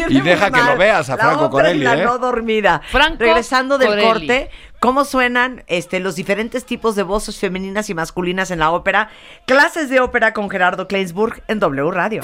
[0.10, 2.06] Y deja que lo veas a La Franco Corelli, la ¿eh?
[2.06, 2.82] no dormida.
[2.92, 4.08] Franco Regresando del Corelli.
[4.08, 9.10] corte, ¿cómo suenan este, los diferentes tipos de voces femeninas y masculinas en la ópera?
[9.46, 12.22] Clases de ópera con Gerardo Kleinsburg en W Radio.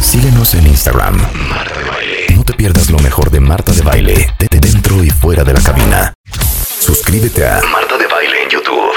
[0.00, 1.16] Síguenos en Instagram.
[1.48, 2.26] Marta de Baile.
[2.34, 5.52] No te pierdas lo mejor de Marta de Baile, de de dentro y fuera de
[5.54, 6.14] la cabina.
[6.78, 8.92] Suscríbete a Marta de Baile en YouTube.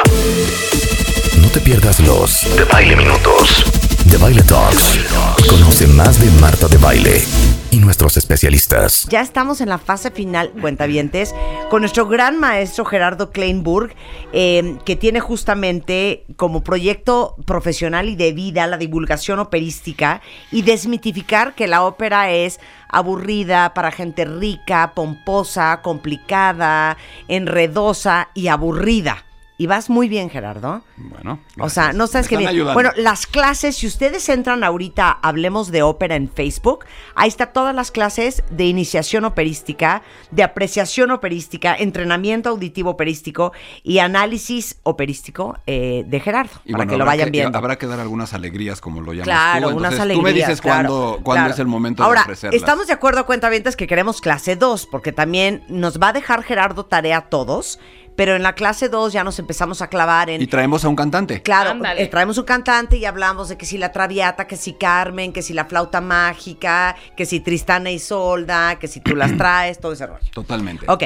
[1.42, 3.64] No te pierdas los de Baile Minutos,
[4.10, 5.00] de Baile Talks.
[5.48, 7.22] Conoce más de Marta de Baile
[7.70, 9.08] y nuestros especialistas.
[9.10, 11.36] Ya estamos en la fase final, cuentavientes,
[11.70, 13.94] con nuestro gran maestro Gerardo Kleinburg,
[14.34, 21.54] eh, que tiene justamente como proyecto profesional y de vida la divulgación operística y desmitificar
[21.54, 26.98] que la ópera es aburrida para gente rica, pomposa, complicada,
[27.28, 29.26] enredosa y aburrida.
[29.60, 30.84] Y vas muy bien, Gerardo.
[30.96, 31.38] Bueno.
[31.60, 32.50] O sea, no sabes qué bien.
[32.50, 32.74] ayudando.
[32.76, 37.76] Bueno, las clases, si ustedes entran ahorita, hablemos de ópera en Facebook, ahí está todas
[37.76, 40.02] las clases de iniciación operística,
[40.32, 43.52] de apreciación operística, entrenamiento auditivo operístico
[43.84, 47.58] y análisis operístico eh, de Gerardo, Y para bueno, que lo vayan viendo.
[47.58, 49.76] Habrá que dar algunas alegrías, como lo llamas Claro, tú.
[49.76, 50.16] unas alegrías.
[50.18, 51.54] Tú me dices claro, cuándo, cuándo claro.
[51.54, 52.56] es el momento Ahora, de ofrecerlas.
[52.62, 56.86] estamos de acuerdo, cuentavientes, que queremos clase 2, porque también nos va a dejar Gerardo
[56.86, 57.78] tarea a todos,
[58.20, 60.96] pero en la clase 2 ya nos empezamos a clavar en Y traemos a un
[60.98, 61.42] cantante.
[61.42, 62.04] Claro, Ándale.
[62.04, 65.42] eh, traemos un cantante y hablamos de que si la Traviata, que si Carmen, que
[65.42, 69.94] si la flauta mágica, que si Tristana y Solda, que si tú las traes, todo
[69.94, 70.28] ese rollo.
[70.34, 70.84] Totalmente.
[70.90, 71.04] Ok,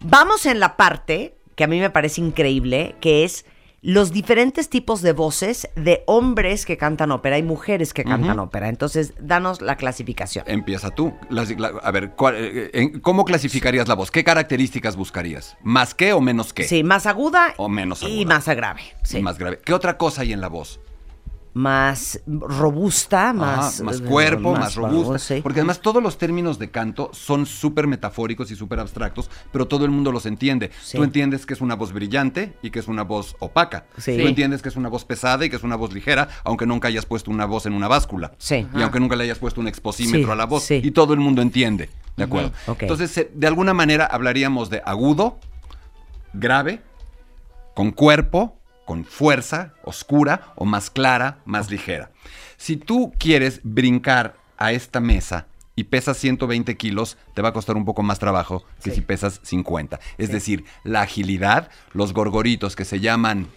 [0.00, 3.44] vamos en la parte que a mí me parece increíble, que es
[3.88, 8.68] los diferentes tipos de voces de hombres que cantan ópera y mujeres que cantan ópera.
[8.68, 10.44] Entonces, danos la clasificación.
[10.48, 11.14] Empieza tú.
[11.30, 11.44] La-
[11.82, 14.10] a ver, ¿cuál- eh, en- ¿cómo clasificarías la voz?
[14.10, 15.56] ¿Qué características buscarías?
[15.62, 16.64] ¿Más qué o menos qué?
[16.64, 18.34] Sí, más aguda O menos y aguda.
[18.34, 18.80] más grave.
[19.04, 19.18] Sí.
[19.18, 19.60] Y más grave.
[19.64, 20.80] ¿Qué otra cosa hay en la voz?
[21.56, 23.80] Más robusta, Ajá, más...
[23.80, 25.18] más eh, cuerpo, más, robusta.
[25.18, 25.40] sí.
[25.42, 29.86] Porque además todos los términos de canto son súper metafóricos y súper abstractos, pero todo
[29.86, 30.70] el mundo los entiende.
[30.82, 30.98] Sí.
[30.98, 33.86] Tú entiendes que es una voz brillante y que es una voz opaca.
[33.96, 34.18] Sí.
[34.20, 36.88] Tú entiendes que es una voz pesada y que es una voz ligera, aunque nunca
[36.88, 38.32] hayas puesto una voz en una báscula.
[38.36, 38.66] Sí.
[38.76, 40.62] Y aunque nunca le hayas puesto un exposímetro Sí, a la voz.
[40.64, 40.82] sí.
[40.84, 41.88] Y todo el mundo entiende.
[42.18, 42.52] ¿De acuerdo?
[42.80, 45.38] Entonces, eh, de alguna manera hablaríamos de agudo,
[46.34, 46.82] grave,
[47.74, 52.10] con cuerpo, con fuerza, oscura o más clara, más ligera.
[52.56, 57.76] Si tú quieres brincar a esta mesa y pesas 120 kilos, te va a costar
[57.76, 60.00] un poco más trabajo que si pesas 50.
[60.16, 63.48] Es decir, la agilidad, los gorgoritos que se llaman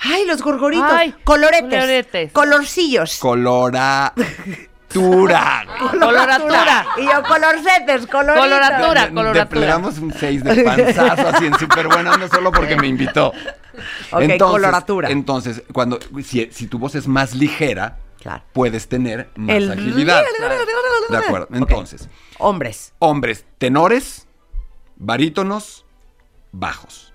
[0.00, 0.90] Ay, los gorgoritos.
[0.90, 1.70] Ay, coloretes.
[1.70, 2.32] coloretes.
[2.32, 3.20] Colorcillos.
[4.92, 5.66] coloratura.
[5.90, 6.86] Coloratura.
[6.98, 8.44] Y yo, colorcetes, coloritos.
[8.44, 9.02] Coloratura.
[9.06, 9.32] Le- coloratura.
[9.44, 13.32] Desplegamos un 6 de panzazo así en súper buena, no solo porque me invitó.
[14.12, 15.10] Ok, coloratura.
[15.10, 18.42] Entonces, cuando, si, si tu voz es más ligera, Claro.
[18.52, 20.22] puedes tener más El- agilidad.
[21.10, 21.48] De acuerdo.
[21.52, 22.08] Entonces,
[22.38, 22.94] Hombres.
[22.98, 24.26] hombres, tenores,
[24.96, 25.84] barítonos,
[26.52, 27.12] bajos.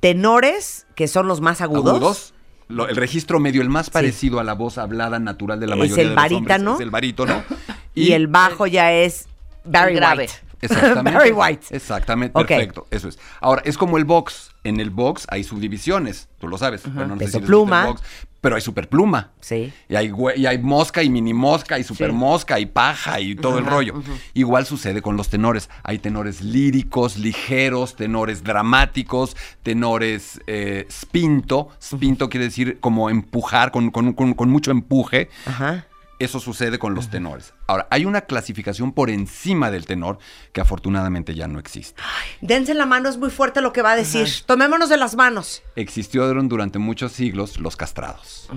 [0.00, 1.88] Tenores, que son los más agudos.
[1.94, 2.34] Agudos.
[2.70, 5.78] Lo- el registro medio, el más parecido a la voz hablada natural de la Es
[5.80, 6.70] mayoría el de los barítano.
[6.70, 7.42] hombres, es el barítono.
[7.94, 9.26] Y, el bajo ya es
[9.64, 10.22] Barry grave.
[10.22, 10.34] White.
[10.60, 11.10] Exactamente.
[11.18, 11.66] Barry White.
[11.70, 12.86] Exactamente, perfecto.
[12.90, 13.18] Eso es.
[13.40, 14.50] Ahora, es como el box.
[14.62, 16.82] En el box hay subdivisiones, tú lo sabes.
[16.84, 17.86] Bueno, no sé si pluma.
[17.86, 18.02] box,
[18.42, 19.30] pero hay superpluma.
[19.40, 19.72] Sí.
[19.88, 23.58] Y hay, y hay mosca y mini mosca y super mosca y paja y todo
[23.58, 24.02] el rollo.
[24.34, 25.70] Igual sucede con los tenores.
[25.82, 31.68] Hay tenores líricos, ligeros, tenores dramáticos, tenores eh, spinto.
[31.82, 35.30] Spinto quiere decir como empujar, con, con- con- con mucho empuje.
[35.46, 35.86] Ajá.
[36.20, 37.54] Eso sucede con los tenores.
[37.66, 40.18] Ahora, hay una clasificación por encima del tenor
[40.52, 42.00] que afortunadamente ya no existe.
[42.42, 44.28] Dense la mano, es muy fuerte lo que va a decir.
[44.44, 45.62] Tomémonos de las manos.
[45.76, 48.48] Existieron durante muchos siglos los castrados.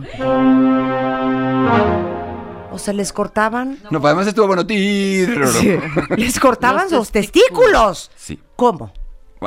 [2.72, 3.78] O sea, les cortaban.
[3.92, 4.66] No, pues además estuvo bueno.
[4.68, 5.26] ti-
[6.18, 8.12] Les cortaban Los los, testículos.
[8.16, 8.40] Sí.
[8.58, 8.92] ¿Cómo?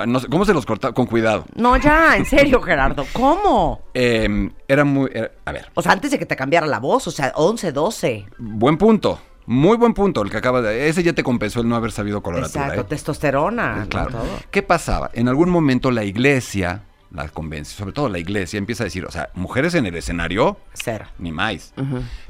[0.04, 0.92] No sé, ¿Cómo se los corta?
[0.92, 1.44] Con cuidado.
[1.54, 3.06] No, ya, en serio, Gerardo.
[3.12, 3.80] ¿Cómo?
[3.94, 5.08] Eh, era muy...
[5.14, 7.72] era- a ver, O sea, antes de que te cambiara la voz, o sea, 11,
[7.72, 8.26] 12.
[8.38, 9.20] buen punto.
[9.46, 10.88] Muy buen punto el que acaba de...
[10.88, 12.64] Ese ya te compensó el no haber sabido coloratura.
[12.64, 12.86] Exacto, ¿eh?
[12.88, 13.76] testosterona.
[13.76, 13.88] ¿no?
[13.88, 14.10] Claro.
[14.10, 14.24] Todo.
[14.50, 15.08] ¿Qué pasaba?
[15.14, 16.82] En algún momento la iglesia,
[17.12, 20.56] la convención, sobre todo la iglesia, empieza a decir, o sea, mujeres en el escenario,
[20.74, 21.04] Cero.
[21.20, 21.72] ni más.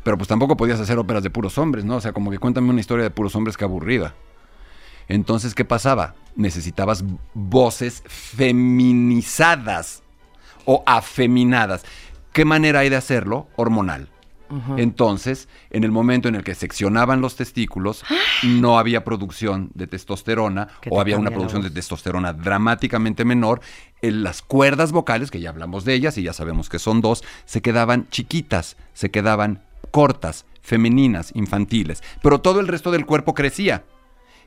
[0.05, 1.97] Pero pues tampoco podías hacer óperas de puros hombres, ¿no?
[1.97, 4.13] O sea, como que cuéntame una historia de puros hombres que aburrida.
[5.09, 6.15] Entonces, ¿qué pasaba?
[6.35, 7.05] Necesitabas
[7.35, 10.03] voces feminizadas
[10.65, 11.85] o afeminadas.
[12.33, 13.49] ¿Qué manera hay de hacerlo?
[13.57, 14.09] Hormonal.
[14.77, 18.05] Entonces, en el momento en el que seccionaban los testículos,
[18.45, 23.61] no había producción de testosterona Que o te había una producción de testosterona dramáticamente menor.
[24.03, 27.25] En las cuerdas vocales, que ya hablamos de ellas y ya sabemos que son dos,
[27.45, 32.03] se quedaban chiquitas, se quedaban cortas, femeninas, infantiles.
[32.23, 33.85] Pero todo el resto del cuerpo crecía.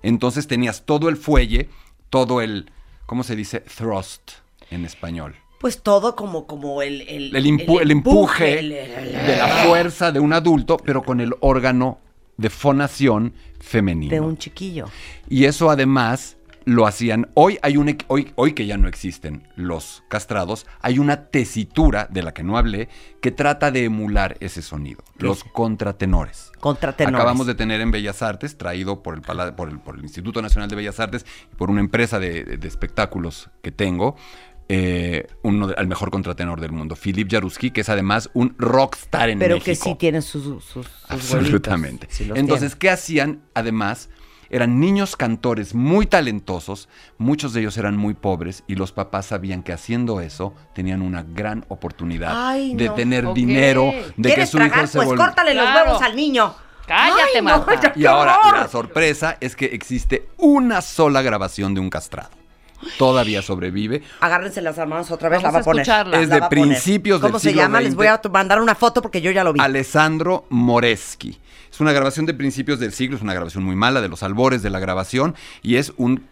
[0.04, 1.70] Entonces tenías todo el fuelle,
[2.10, 2.72] todo el,
[3.06, 3.60] ¿cómo se dice?
[3.62, 4.32] Thrust
[4.72, 5.36] en español.
[5.60, 7.02] Pues todo como, como el...
[7.02, 12.00] El, El, impu- el empuje de la fuerza de un adulto, pero con el órgano
[12.38, 14.12] de fonación femenino.
[14.14, 14.86] de un chiquillo.
[15.28, 17.30] Y eso además lo hacían.
[17.34, 22.22] Hoy hay un hoy, hoy que ya no existen los castrados, hay una tesitura de
[22.24, 22.89] la que no hablé
[23.22, 25.03] que trata de emular ese sonido.
[25.18, 26.51] Los contratenores.
[26.60, 27.20] Contratenores.
[27.20, 30.70] Acabamos de tener en Bellas Artes, traído por el, por el, por el Instituto Nacional
[30.70, 34.16] de Bellas Artes y por una empresa de, de- de espectáculos que tengo,
[34.72, 39.30] eh, uno de- al mejor contratenor del mundo, Philip Jaruski, que es además un rockstar
[39.30, 39.66] en Pero México.
[39.66, 42.07] que sí tiene sus, sus, sus Absolutamente.
[42.36, 42.80] Entonces, tiene.
[42.80, 43.41] ¿qué hacían?
[43.55, 44.10] Además,
[44.50, 49.64] eran niños cantores muy talentosos, muchos de ellos eran muy pobres y los papás sabían
[49.64, 52.93] que haciendo eso tenían una gran oportunidad Ay, de no.
[52.93, 54.88] tener dinero, de que ¿Quieres su hijo tragar?
[54.88, 55.86] se Pues volv- córtale los Claro.
[55.91, 56.54] huevos al niño.
[56.88, 57.82] Cállate, Ay, no, Marta.
[57.82, 58.58] ya, Y ahora horror.
[58.62, 62.32] la sorpresa es que existe una sola grabación de un castrado.
[62.97, 64.02] Todavía sobrevive.
[64.22, 65.82] Agárrense las manos otra vez, Vamos la va a poner.
[65.82, 66.20] escucharla.
[66.22, 67.82] Es de principios del ¿Cómo se siglo llama?
[67.82, 69.60] Les voy a mandar una foto porque yo ya lo vi.
[69.60, 71.38] Alessandro Moreschi.
[71.80, 74.61] Es una grabación de principios del siglo, es una grabación muy mala, de los albores
[74.61, 76.25] de la grabación, y es un,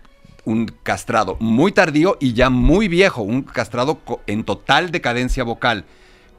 [0.43, 5.85] un castrado muy tardío y ya muy viejo, un castrado en total decadencia vocal,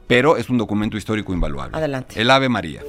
[0.05, 1.75] pero es un documento histórico invaluable.
[1.75, 2.21] Adelante.
[2.21, 2.83] El Ave María.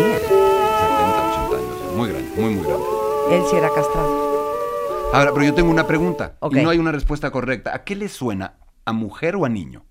[0.00, 0.18] tenía?
[0.18, 2.84] 70, 80 años, muy grande, muy, muy grande.
[3.30, 4.26] Él sí era castrado.
[5.12, 7.74] Ahora, pero yo tengo una pregunta y no hay una respuesta correcta.
[7.74, 8.54] ¿A qué le suena?
[8.84, 9.84] ¿A mujer o a niño?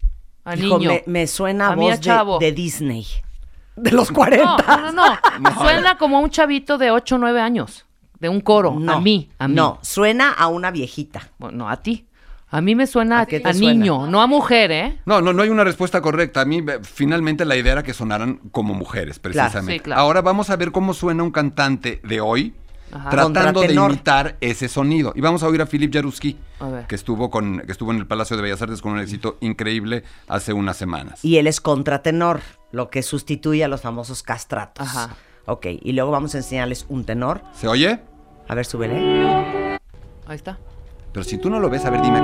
[0.43, 0.89] Al Hijo, niño.
[0.91, 2.37] me, me suena a A mí a chavo.
[2.39, 3.05] de, Disney.
[3.75, 4.45] De los 40.
[4.45, 5.59] No, no, no, no.
[5.59, 7.85] Suena como a un chavito de 8 o 9 años,
[8.19, 8.69] de un coro.
[8.87, 9.55] A mí, a mí.
[9.55, 11.29] No, suena a una viejita.
[11.39, 12.07] Bueno, no, a ti.
[12.49, 13.53] A mí me suena ¿A suena?
[13.53, 14.99] niño, no a mujer, ¿eh?
[15.05, 16.41] No, no, no hay una respuesta correcta.
[16.41, 19.73] A mí, eh, finalmente, la idea era que sonaran como mujeres, precisamente.
[19.73, 20.01] sí, claro.
[20.01, 22.53] Ahora vamos a ver cómo suena un cantante de hoy
[22.91, 23.09] Ajá.
[23.09, 25.11] tratando de imitar ese sonido.
[25.15, 26.37] Y vamos a oír a Philip Jaruski,
[26.87, 30.03] que estuvo, con, que estuvo en el Palacio de Bellas Artes con un éxito increíble
[30.27, 31.25] hace unas semanas.
[31.25, 32.41] Y él es contratenor,
[32.71, 34.87] lo que sustituye a los famosos castratos.
[34.87, 35.15] Ajá.
[35.45, 37.41] Ok, y luego vamos a enseñarles un tenor.
[37.53, 37.99] ¿Se oye?
[38.47, 39.77] A ver, súbele.
[40.27, 40.57] Ahí está.
[41.15, 42.19] Pero si tú no lo ves, a ver, dime.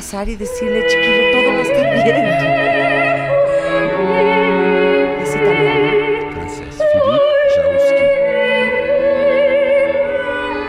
[0.00, 2.16] Abrazar y decirle, chiquillo, todo va a estar bien.
[5.22, 6.32] Es italiano.
[6.32, 6.78] Francés.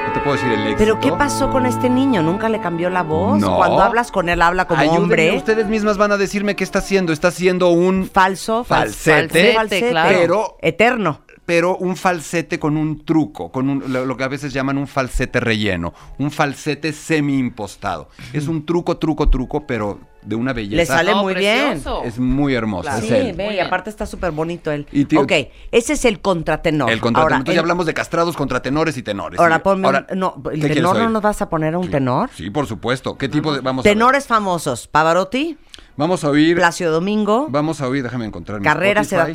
[0.08, 0.78] No te puedo decir el éxito.
[0.80, 2.22] Pero ¿qué pasó con este niño?
[2.22, 3.40] ¿Nunca le cambió la voz?
[3.40, 3.56] No.
[3.56, 5.32] Cuando hablas con él, habla como Ayúdenme, hombre.
[5.38, 7.14] Ustedes mismas van a decirme qué está haciendo.
[7.14, 10.10] Está haciendo un Falso, fal- Falsete, falsete, claro.
[10.20, 11.22] pero- Eterno.
[11.46, 14.88] Pero un falsete con un truco, con un- lo, lo que a veces llaman un
[14.88, 18.10] falsete relleno, un falsete semi impostado.
[18.34, 20.76] Es un truco, truco, truco, pero de una belleza.
[20.78, 22.04] Le sale muy precioso.
[22.04, 22.84] Es muy hermoso.
[22.84, 23.00] Claro.
[23.00, 23.36] es Sí, él.
[23.36, 23.66] ve, y bien.
[23.66, 24.86] aparte está súper bonito él.
[24.92, 25.32] Y tío- ok,
[25.72, 26.92] ese es el contratenor.
[26.92, 27.24] El contratenor.
[27.24, 29.40] Ahora, Entonces ya hablamos de castrados, contratenores y tenores.
[29.40, 31.90] Ahora ponme ahora, un- no, el ¿qué quieres tenor no nos vas a poner un
[31.90, 32.30] tenor.
[32.36, 33.18] Sí, por supuesto.
[33.18, 33.96] ¿Qué tipo de vamos a ver?
[33.96, 35.58] Tenores famosos, Pavarotti,
[35.98, 36.56] Vamos a oír.
[36.56, 38.62] Plácido Domingo, Vamos a oír, déjame encontrar.
[38.62, 39.26] Carrera será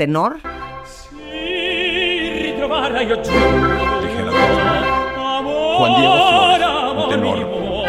[2.87, 4.01] cara io giuro.
[4.01, 4.33] Dije la
[5.39, 7.39] amor, Juan Diego Flores un tenor.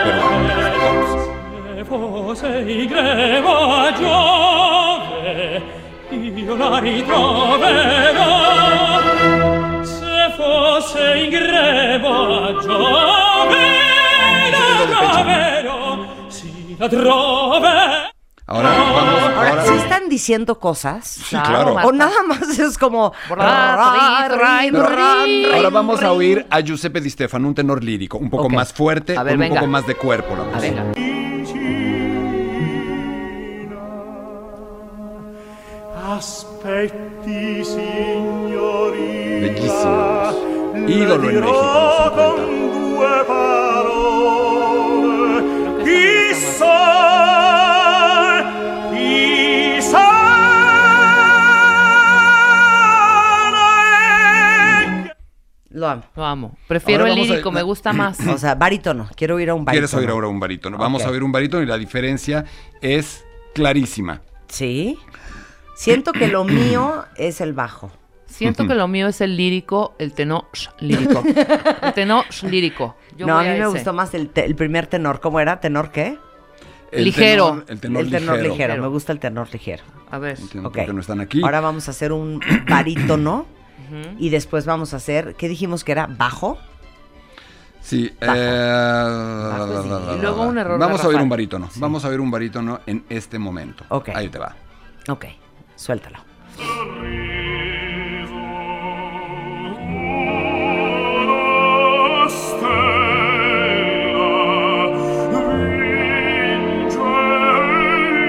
[0.03, 5.61] pero se fosse i greva giove
[6.09, 8.31] io la ritroverò.
[9.83, 13.65] Se fosse in greva giove
[14.51, 15.97] la troverò.
[16.27, 18.16] Si la troverò.
[18.47, 19.23] Ahora vamos.
[19.23, 21.05] Ahora, Ahora, ¿sí están diciendo cosas?
[21.05, 21.75] Sí, claro.
[21.83, 23.13] O nada más es como...
[23.29, 24.23] Ahora
[25.71, 29.23] vamos a oír a Giuseppe Di Stefano, un tenor lírico, un poco más fuerte, A
[29.23, 30.35] ver, con un poco más de cuerpo.
[30.35, 30.85] La A venga.
[36.17, 39.47] Aspetti, signorina.
[39.47, 40.35] Bellísimos.
[40.87, 41.53] Ídolo en México
[42.03, 42.35] 50.
[42.35, 44.17] due parole.
[55.77, 56.03] Lo amo.
[56.15, 56.57] Lo amo.
[56.67, 58.19] Prefiero Ahora el vamos a- lírico, me gusta más.
[58.27, 59.07] O sea, barítono.
[59.15, 59.87] Quiero oír a un barítono.
[59.87, 60.77] ¿Quieres oír ahora un barítono?
[60.77, 61.07] Vamos Ok.
[61.07, 62.45] a oír un barítono y la diferencia
[62.81, 63.23] es
[63.53, 64.21] clarísima.
[64.47, 64.97] Sí.
[65.75, 67.91] Siento que lo mío es el bajo.
[68.25, 71.23] Siento que lo mío es el lírico, el tenor sh, lírico.
[71.83, 72.95] El tenor sh, lírico.
[73.15, 73.67] Yo no, a voy mí me ese.
[73.69, 75.19] gustó más el, te- el primer tenor.
[75.21, 75.59] ¿Cómo era?
[75.59, 76.17] ¿Tenor qué?
[76.91, 77.63] El Ligero.
[77.63, 78.53] tenor- el tenor, el tenor ligero.
[78.53, 78.81] ligero.
[78.81, 79.83] Me gusta el tenor ligero.
[80.11, 80.39] A ver.
[80.39, 80.75] Entiendo Ok.
[80.75, 81.41] por qué no están aquí.
[81.43, 83.45] Ahora vamos a hacer un barítono.
[84.19, 86.07] Y después vamos a hacer, ¿qué dijimos que era?
[86.07, 86.57] ¿Bajo?
[87.81, 88.11] Sí.
[88.19, 88.33] Bajo.
[88.35, 90.17] eh, Bajo, sí.
[90.17, 91.23] Y luego un error Vamos a oír garrafal.
[91.23, 91.69] un barítono.
[91.75, 93.83] Vamos a oír un barítono en este momento.
[93.89, 94.09] Ok.
[94.13, 94.55] Ahí te va.
[95.09, 95.25] Ok,
[95.75, 96.19] suéltalo.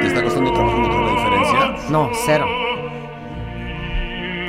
[0.01, 1.91] ¿Te está costando trabajo notar la diferencia?
[1.91, 2.47] No, cero.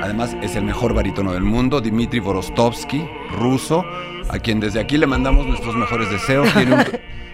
[0.01, 3.83] Además, es el mejor barítono del mundo, Dmitry Vorostovsky, ruso,
[4.29, 6.47] a quien desde aquí le mandamos nuestros mejores deseos.
[6.53, 6.83] Tiene un,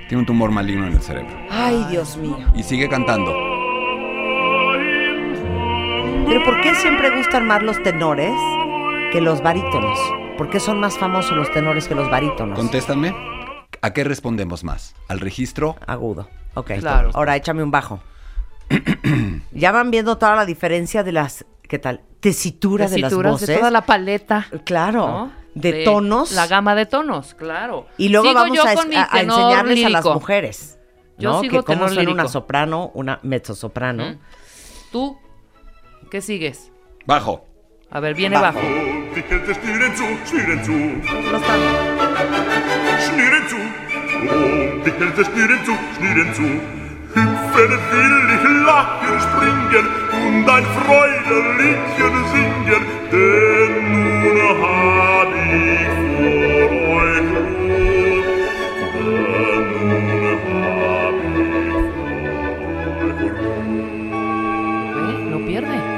[0.07, 1.35] tiene un tumor maligno en el cerebro.
[1.49, 2.37] Ay, Dios mío.
[2.55, 3.33] Y sigue cantando.
[6.27, 8.33] Pero ¿por qué siempre gustan más los tenores
[9.11, 9.97] que los barítonos?
[10.37, 12.57] ¿Por qué son más famosos los tenores que los barítonos?
[12.57, 13.15] Contéstame.
[13.81, 14.95] ¿A qué respondemos más?
[15.07, 15.75] ¿Al registro?
[15.85, 16.27] Agudo.
[16.55, 16.71] Ok.
[16.79, 17.11] Claro.
[17.13, 18.01] Ahora échame un bajo.
[19.51, 22.01] ya van viendo toda la diferencia de las, ¿qué tal?
[22.19, 23.47] Tesitura, de las voces.
[23.47, 24.47] de toda la paleta.
[24.63, 25.07] Claro.
[25.07, 25.31] ¿no?
[25.53, 26.33] De, tonos.
[26.33, 27.87] La gama de tonos, claro.
[27.97, 30.79] Y luego Sigo vamos a, enseñarles a las mujeres.
[31.17, 31.41] Yo ¿no?
[31.41, 32.27] sigo que cómo suena una lírico.
[32.27, 34.11] soprano, una mezzosoprano.
[34.11, 34.19] Mm.
[34.91, 35.17] ¿Tú
[36.11, 36.71] qué sigues?
[37.05, 37.45] Bajo.
[37.89, 38.57] A ver, viene Bajo.
[38.57, 38.67] bajo.
[46.41, 46.84] No
[47.57, 49.85] ich lachen, springen
[50.25, 53.73] und ein Freudenliedchen singen, denn
[54.23, 55.93] nun hab ich
[56.55, 57.29] vor euch
[59.81, 60.11] nun
[60.53, 61.15] hab
[65.39, 65.94] ich pierde.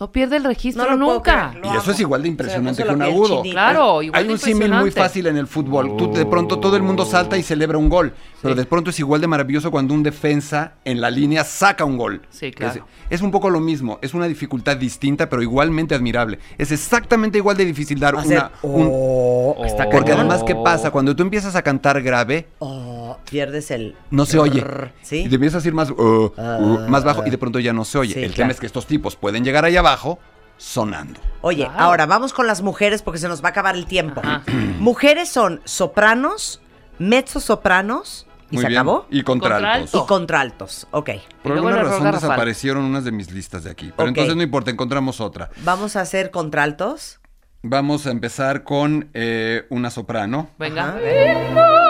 [0.00, 1.50] No pierde el registro No nunca.
[1.50, 3.36] creer, Y eso es igual de impresionante puso que un agudo.
[3.42, 3.52] chinita.
[3.52, 5.94] Claro, igual Hay de un símil muy fácil en el fútbol.
[5.98, 8.14] Tú, de pronto todo el mundo salta y celebra un gol.
[8.40, 11.98] Pero de pronto es igual de maravilloso cuando un defensa en la línea saca un
[11.98, 12.22] gol.
[12.30, 12.86] Sí, claro.
[13.10, 13.98] Es, es un poco lo mismo.
[14.00, 16.38] Es una dificultad distinta, pero igualmente admirable.
[16.56, 18.50] Es exactamente igual de difícil dar Hacer, una.
[18.62, 20.90] un- oh, está porque además, ¿qué pasa?
[20.90, 22.89] Cuando tú empiezas a cantar grave, Oh,
[23.30, 23.94] pierdes el...
[24.10, 24.64] no se oye.
[25.02, 25.20] ¿Sí?
[25.24, 27.72] Y te empiezas a ir más, uh, uh, Ah, más bajo y de pronto ya
[27.72, 28.14] no se oye.
[28.14, 28.36] sí, el claro.
[28.36, 30.18] tema es que estos tipos pueden llegar ahí abajo
[30.56, 31.18] sonando.
[31.40, 31.72] Oye, Wow.
[31.78, 34.20] ahora vamos con las mujeres porque se nos va a acabar el tiempo.
[34.78, 36.60] Mujeres son sopranos,
[36.98, 38.78] mezzosopranos y Muy se bien.
[38.80, 39.06] acabó.
[39.10, 39.62] Y contraltos.
[39.90, 40.04] Contralto.
[40.04, 40.86] Y contraltos.
[40.90, 41.10] Ok.
[41.42, 42.28] Por alguna razón garrafal.
[42.30, 43.92] desaparecieron unas de mis listas de aquí.
[43.96, 45.50] Pero entonces no importa, encontramos otra.
[45.64, 47.20] Vamos a hacer contraltos.
[47.62, 50.50] Vamos a empezar con eh, una soprano.
[50.58, 50.96] Venga.
[50.96, 51.89] Ajá.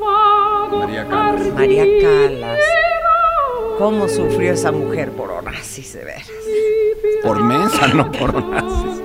[0.00, 1.54] María Callas.
[1.54, 2.58] María Calas.
[3.78, 6.30] ¿Cómo sufrió esa mujer por Onassis, de veras?
[7.22, 9.02] Por mensa, no por nazis.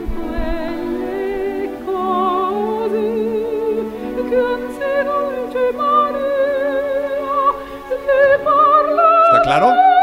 [9.25, 9.94] ¿Está claro?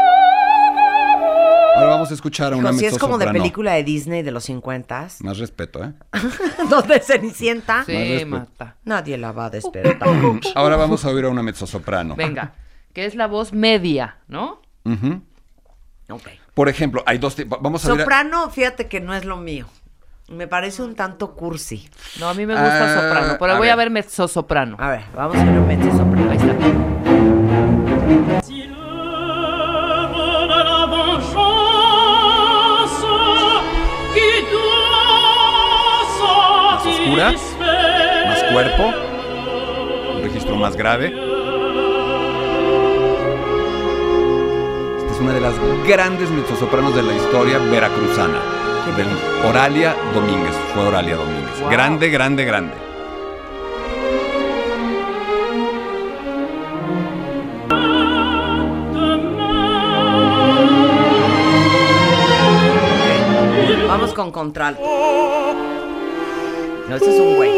[2.13, 5.37] A escuchar a una si es como de película de Disney de los 50 Más
[5.37, 5.93] respeto, ¿eh?
[6.69, 8.77] donde Cenicienta Sí, mata.
[8.85, 10.07] nadie la va a despertar.
[10.55, 12.15] Ahora vamos a oír a una mezzosoprano.
[12.15, 12.53] Venga.
[12.93, 14.61] Que es la voz media, ¿no?
[14.85, 15.21] Ujú.
[16.09, 16.27] Ok.
[16.53, 17.59] Por ejemplo, hay dos tipos.
[17.61, 19.65] Vamos a Soprano, fíjate que no es lo mío.
[20.29, 21.89] Me parece un tanto cursi.
[22.19, 23.35] No, a mí me gusta Ah, soprano.
[23.39, 23.85] Pero a voy a ver.
[23.89, 24.77] ver mezzosoprano.
[24.79, 26.31] A ver, vamos a ver un mezzosoprano.
[26.31, 26.53] Ahí está.
[37.15, 38.91] Más cuerpo.
[40.15, 41.07] Un registro más grave.
[44.97, 45.53] Esta es una de las
[45.87, 48.39] grandes mezzosopranos de la historia veracruzana.
[49.47, 50.55] Oralia Domínguez.
[50.73, 51.59] Fue Oralia Domínguez.
[51.59, 51.69] Wow.
[51.69, 52.73] Grande, grande, grande.
[63.87, 64.81] Vamos con contralto.
[66.93, 67.49] No, ese es un güey.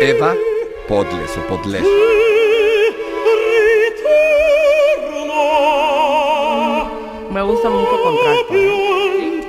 [0.00, 0.34] Eva
[0.88, 1.84] Podles o Podles.
[7.30, 8.54] Me gusta mucho contralto.
[8.54, 9.42] ¿eh?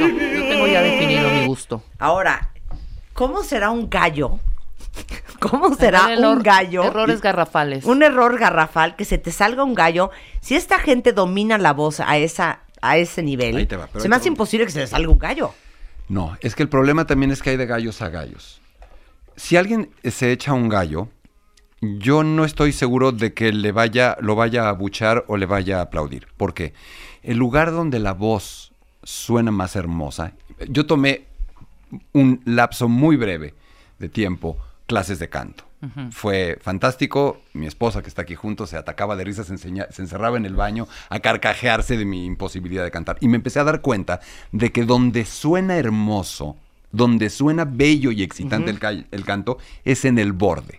[0.00, 1.82] No, yo tengo ya definido mi gusto.
[2.00, 2.50] Ahora,
[3.12, 4.40] ¿cómo será un gallo?
[5.50, 6.84] ¿Cómo será error- un gallo?
[6.84, 7.84] Errores garrafales.
[7.84, 10.10] Un error garrafal, que se te salga un gallo.
[10.40, 14.00] Si esta gente domina la voz a esa a ese nivel, Ahí te va, pero
[14.00, 15.52] se me hace imposible que se le salga un gallo.
[16.08, 18.60] No, es que el problema también es que hay de gallos a gallos.
[19.34, 21.08] Si alguien se echa un gallo,
[21.80, 25.78] yo no estoy seguro de que le vaya, lo vaya a abuchar o le vaya
[25.78, 26.28] a aplaudir.
[26.36, 26.74] ¿Por qué?
[27.22, 28.72] El lugar donde la voz
[29.02, 30.32] suena más hermosa.
[30.68, 31.24] Yo tomé
[32.12, 33.54] un lapso muy breve
[33.98, 35.64] de tiempo clases de canto.
[36.10, 37.40] Fue fantástico.
[37.52, 40.46] Mi esposa, que está aquí junto, se atacaba de risa, se, enseña- se encerraba en
[40.46, 43.18] el baño a carcajearse de mi imposibilidad de cantar.
[43.20, 44.20] Y me empecé a dar cuenta
[44.52, 46.56] de que donde suena hermoso,
[46.92, 50.78] donde suena bello y excitante el, ca- el canto, es en el borde.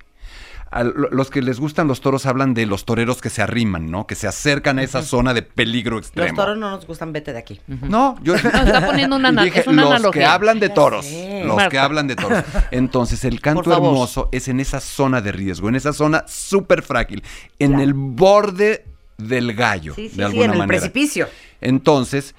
[0.80, 4.06] A los que les gustan los toros hablan de los toreros que se arriman, ¿no?
[4.06, 6.36] Que se acercan a esa zona de peligro Los extremo.
[6.36, 7.60] toros no nos gustan, vete de aquí.
[7.68, 10.22] No, yo está poniendo una dije, es una los analogía.
[10.22, 11.08] que hablan de toros,
[11.46, 12.44] los que hablan de toros.
[12.72, 17.24] Entonces, el canto hermoso es en esa zona de riesgo, en esa zona súper frágil,
[17.60, 18.86] en el borde
[19.18, 20.80] del gallo, Sí, sí, de sí, alguna en el manera.
[20.80, 21.28] precipicio.
[21.60, 22.36] Entonces,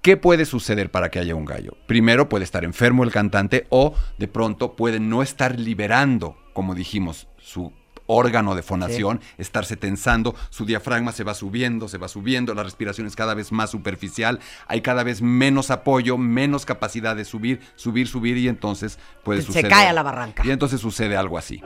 [0.00, 1.76] ¿qué puede suceder para que haya un gallo?
[1.86, 7.28] Primero, puede estar enfermo el cantante o de pronto puede no estar liberando, como dijimos,
[7.44, 7.72] su
[8.06, 13.06] órgano de fonación, estarse tensando, su diafragma se va subiendo, se va subiendo, la respiración
[13.06, 18.06] es cada vez más superficial, hay cada vez menos apoyo, menos capacidad de subir, subir,
[18.08, 19.70] subir y entonces puede Se suceder.
[19.70, 20.42] cae a la barranca.
[20.44, 21.62] Y entonces sucede algo así.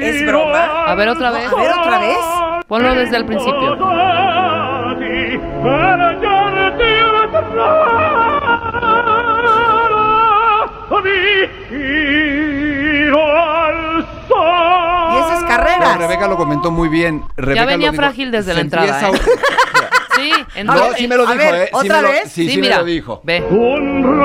[0.00, 0.84] Es broma.
[0.86, 1.52] A ver otra vez.
[1.52, 2.18] A ver otra vez.
[2.66, 3.76] Ponlo desde el principio.
[15.10, 15.98] Y esa es No, carreras.
[15.98, 17.24] Rebeca lo comentó muy bien.
[17.36, 18.02] Rebeca venía lo dijo.
[18.02, 19.12] frágil desde la entrada, ¿eh?
[19.12, 19.18] a-
[20.18, 21.64] Sí, en No, dos- sí me lo dijo, ver, ¿eh?
[21.66, 22.22] Sí ¿otra me lo- vez?
[22.24, 22.78] Sí, Sí, sí me mira.
[22.78, 23.20] lo dijo.
[23.22, 23.40] Ve.
[23.48, 24.02] Un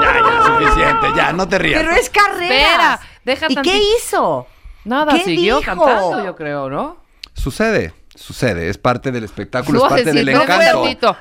[0.00, 1.82] Ya, ya, suficiente, ya, no te rías.
[1.82, 2.42] Pero es carreras.
[2.42, 4.46] Espera, deja ¿Y qué hizo?
[4.84, 5.66] Nada, ¿Qué siguió dijo?
[5.84, 6.96] cantando, yo creo, ¿no?
[7.32, 11.16] Sucede, sucede, es parte del espectáculo, es parte del encanto.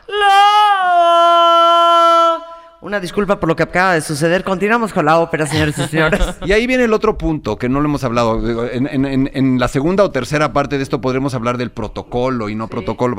[2.82, 4.43] Una disculpa por lo que acaba de suceder.
[4.43, 6.20] Continuamos con la ópera, señores y señores.
[6.45, 8.68] Y ahí viene el otro punto que no lo hemos hablado.
[8.70, 12.49] En, en- en- en la segunda o tercera parte de esto podremos hablar del protocolo
[12.49, 13.16] y no protocolo.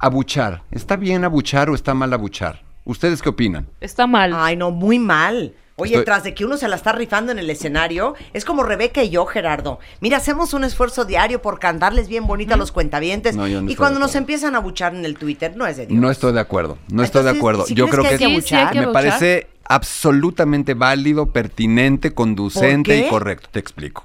[0.00, 0.62] Abuchar.
[0.72, 2.62] ¿Está bien abuchar o está mal abuchar?
[2.84, 3.68] ¿Ustedes qué opinan?
[3.80, 4.32] Está mal.
[4.34, 5.54] Ay, no, muy mal.
[5.76, 8.62] Oye, Estoy- tras de que uno se la está rifando en el escenario, es como
[8.62, 9.80] Rebeca y yo, Gerardo.
[10.00, 13.34] Mira, hacemos un esfuerzo diario por cantarles bien bonita a los cuentavientes.
[13.34, 16.00] No, y cuando nos empiezan a buchar en el Twitter, no es de Dios.
[16.00, 16.78] No estoy de acuerdo.
[16.88, 17.66] No estoy de acuerdo.
[17.66, 23.06] ¿sí Yo creo que que, Sí, sí, hay que me parece absolutamente válido, pertinente, conducente
[23.06, 23.48] y correcto.
[23.50, 24.04] Te explico.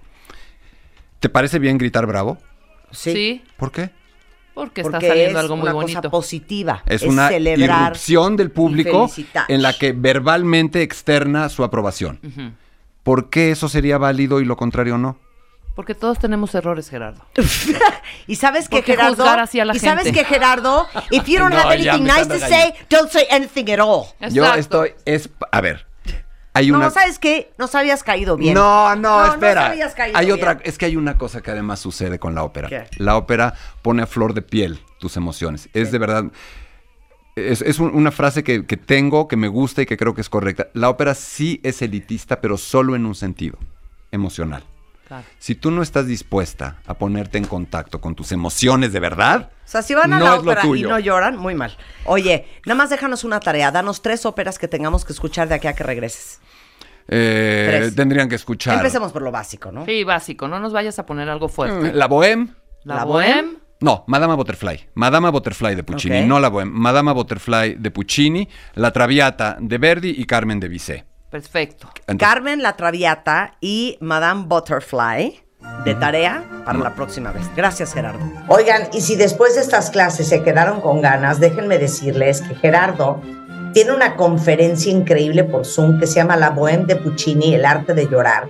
[1.20, 2.38] ¿Te parece bien gritar bravo?
[2.92, 3.12] Sí.
[3.14, 3.92] Sí, ¿Por qué?
[4.60, 6.00] Porque está Porque saliendo es algo muy una bonito.
[6.02, 6.84] cosa positiva.
[6.86, 9.10] Es, una celebrar irrupción del público
[9.48, 12.20] en la que verbalmente externa su aprobación.
[12.22, 12.52] Ujú.
[13.04, 15.18] ¿Por qué eso sería válido y lo contrario no?
[15.76, 17.26] Porque todos tenemos errores, Gerardo.
[18.28, 19.16] Y sabes que ¿Por qué Gerardo.
[19.16, 20.20] juzgar así a la y sabes gente?
[20.20, 23.80] que Gerardo, if you don't No, have anything nice to say, don't say anything at
[23.80, 24.08] all.
[24.32, 24.84] Yo Exacto.
[24.84, 25.88] estoy, es, a ver,
[26.60, 26.90] hay No.
[26.92, 27.52] ¿sabes qué?
[27.58, 28.54] No habías caído bien.
[28.54, 29.62] No, no, No, espera.
[29.62, 30.38] no habías caído hay bien.
[30.38, 32.68] otra, es que hay una cosa que además sucede con la ópera.
[32.70, 32.86] ¿Qué?
[32.98, 35.70] La ópera pone a flor de piel tus emociones.
[35.74, 36.26] Es de verdad.
[37.36, 40.22] Es, es un- una frase que, que tengo, que me gusta y que creo que
[40.22, 40.68] es correcta.
[40.74, 43.58] La ópera sí es elitista, pero solo en un sentido,
[44.12, 44.64] emocional.
[45.10, 45.26] Claro.
[45.40, 49.68] Si tú no estás dispuesta a ponerte en contacto con tus emociones de verdad, O
[49.68, 51.76] sea, si van a no la ópera y no lloran, muy mal.
[52.06, 53.72] Oye, nada más déjanos una tarea.
[53.72, 56.40] Danos tres óperas que tengamos que escuchar de aquí a que regreses.
[57.08, 59.84] eh, tendrían que escuchar Empecemos por lo básico, ¿no?
[59.86, 60.48] Sí, básico.
[60.48, 61.92] No nos vayas a poner algo fuerte.
[61.92, 62.54] La Bohème.
[62.84, 63.58] La, La Bohème.
[63.82, 64.90] No, Madama Butterfly.
[64.94, 66.70] Madama Butterfly de Puccini, no la Bohème.
[66.72, 71.06] Madama Butterfly de Puccini, La Traviata de Verdi y Carmen de Bizet.
[71.30, 71.90] Perfecto.
[72.08, 75.44] Entonces, Carmen la Traviata y Madame Butterfly
[75.86, 77.44] de tarea para la próxima vez.
[77.56, 78.20] Gracias, Gerardo.
[78.48, 83.22] Oigan, y si después de estas clases se quedaron con ganas, déjenme decirles que Gerardo
[83.74, 87.94] tiene una conferencia increíble por Zoom que se llama La Bohème de Puccini, el arte
[87.94, 88.50] de llorar.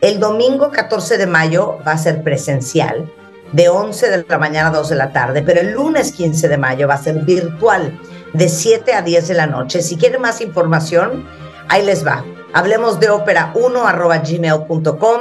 [0.00, 3.10] El domingo 14 de mayo va a ser presencial,
[3.52, 6.56] de 11 de la mañana a 2 de la tarde, pero el lunes 15 de
[6.56, 7.98] mayo va a ser virtual,
[8.32, 9.82] de 7 a 10 de la noche.
[9.82, 11.26] Si quieren más información,
[11.70, 12.24] ahí les va.
[12.52, 15.20] Hablemos de ópera 1 arroba gmail.com,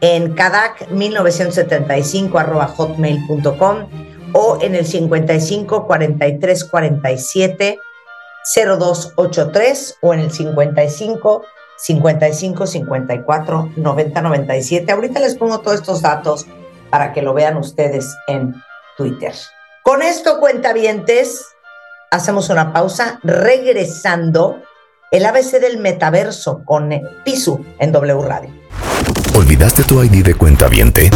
[0.00, 3.88] en cadac 1975 arroba hotmail.com
[4.32, 7.78] o en el 55 43 47
[8.54, 11.44] 0283 o en el 55
[11.76, 14.92] 55 54 90 97.
[14.92, 16.46] Ahorita les pongo todos estos datos
[16.90, 18.54] para que lo vean ustedes en
[18.96, 19.34] Twitter.
[19.82, 21.44] Con esto, cuentavientes,
[22.10, 24.62] hacemos una pausa regresando
[25.12, 26.90] el ABC del metaverso con
[27.22, 28.50] Pisu en W Radio.
[29.36, 31.10] ¿Olvidaste tu ID de cuenta viente?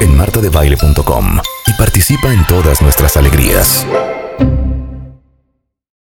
[0.00, 3.86] En martadebaile.com y participa en todas nuestras alegrías.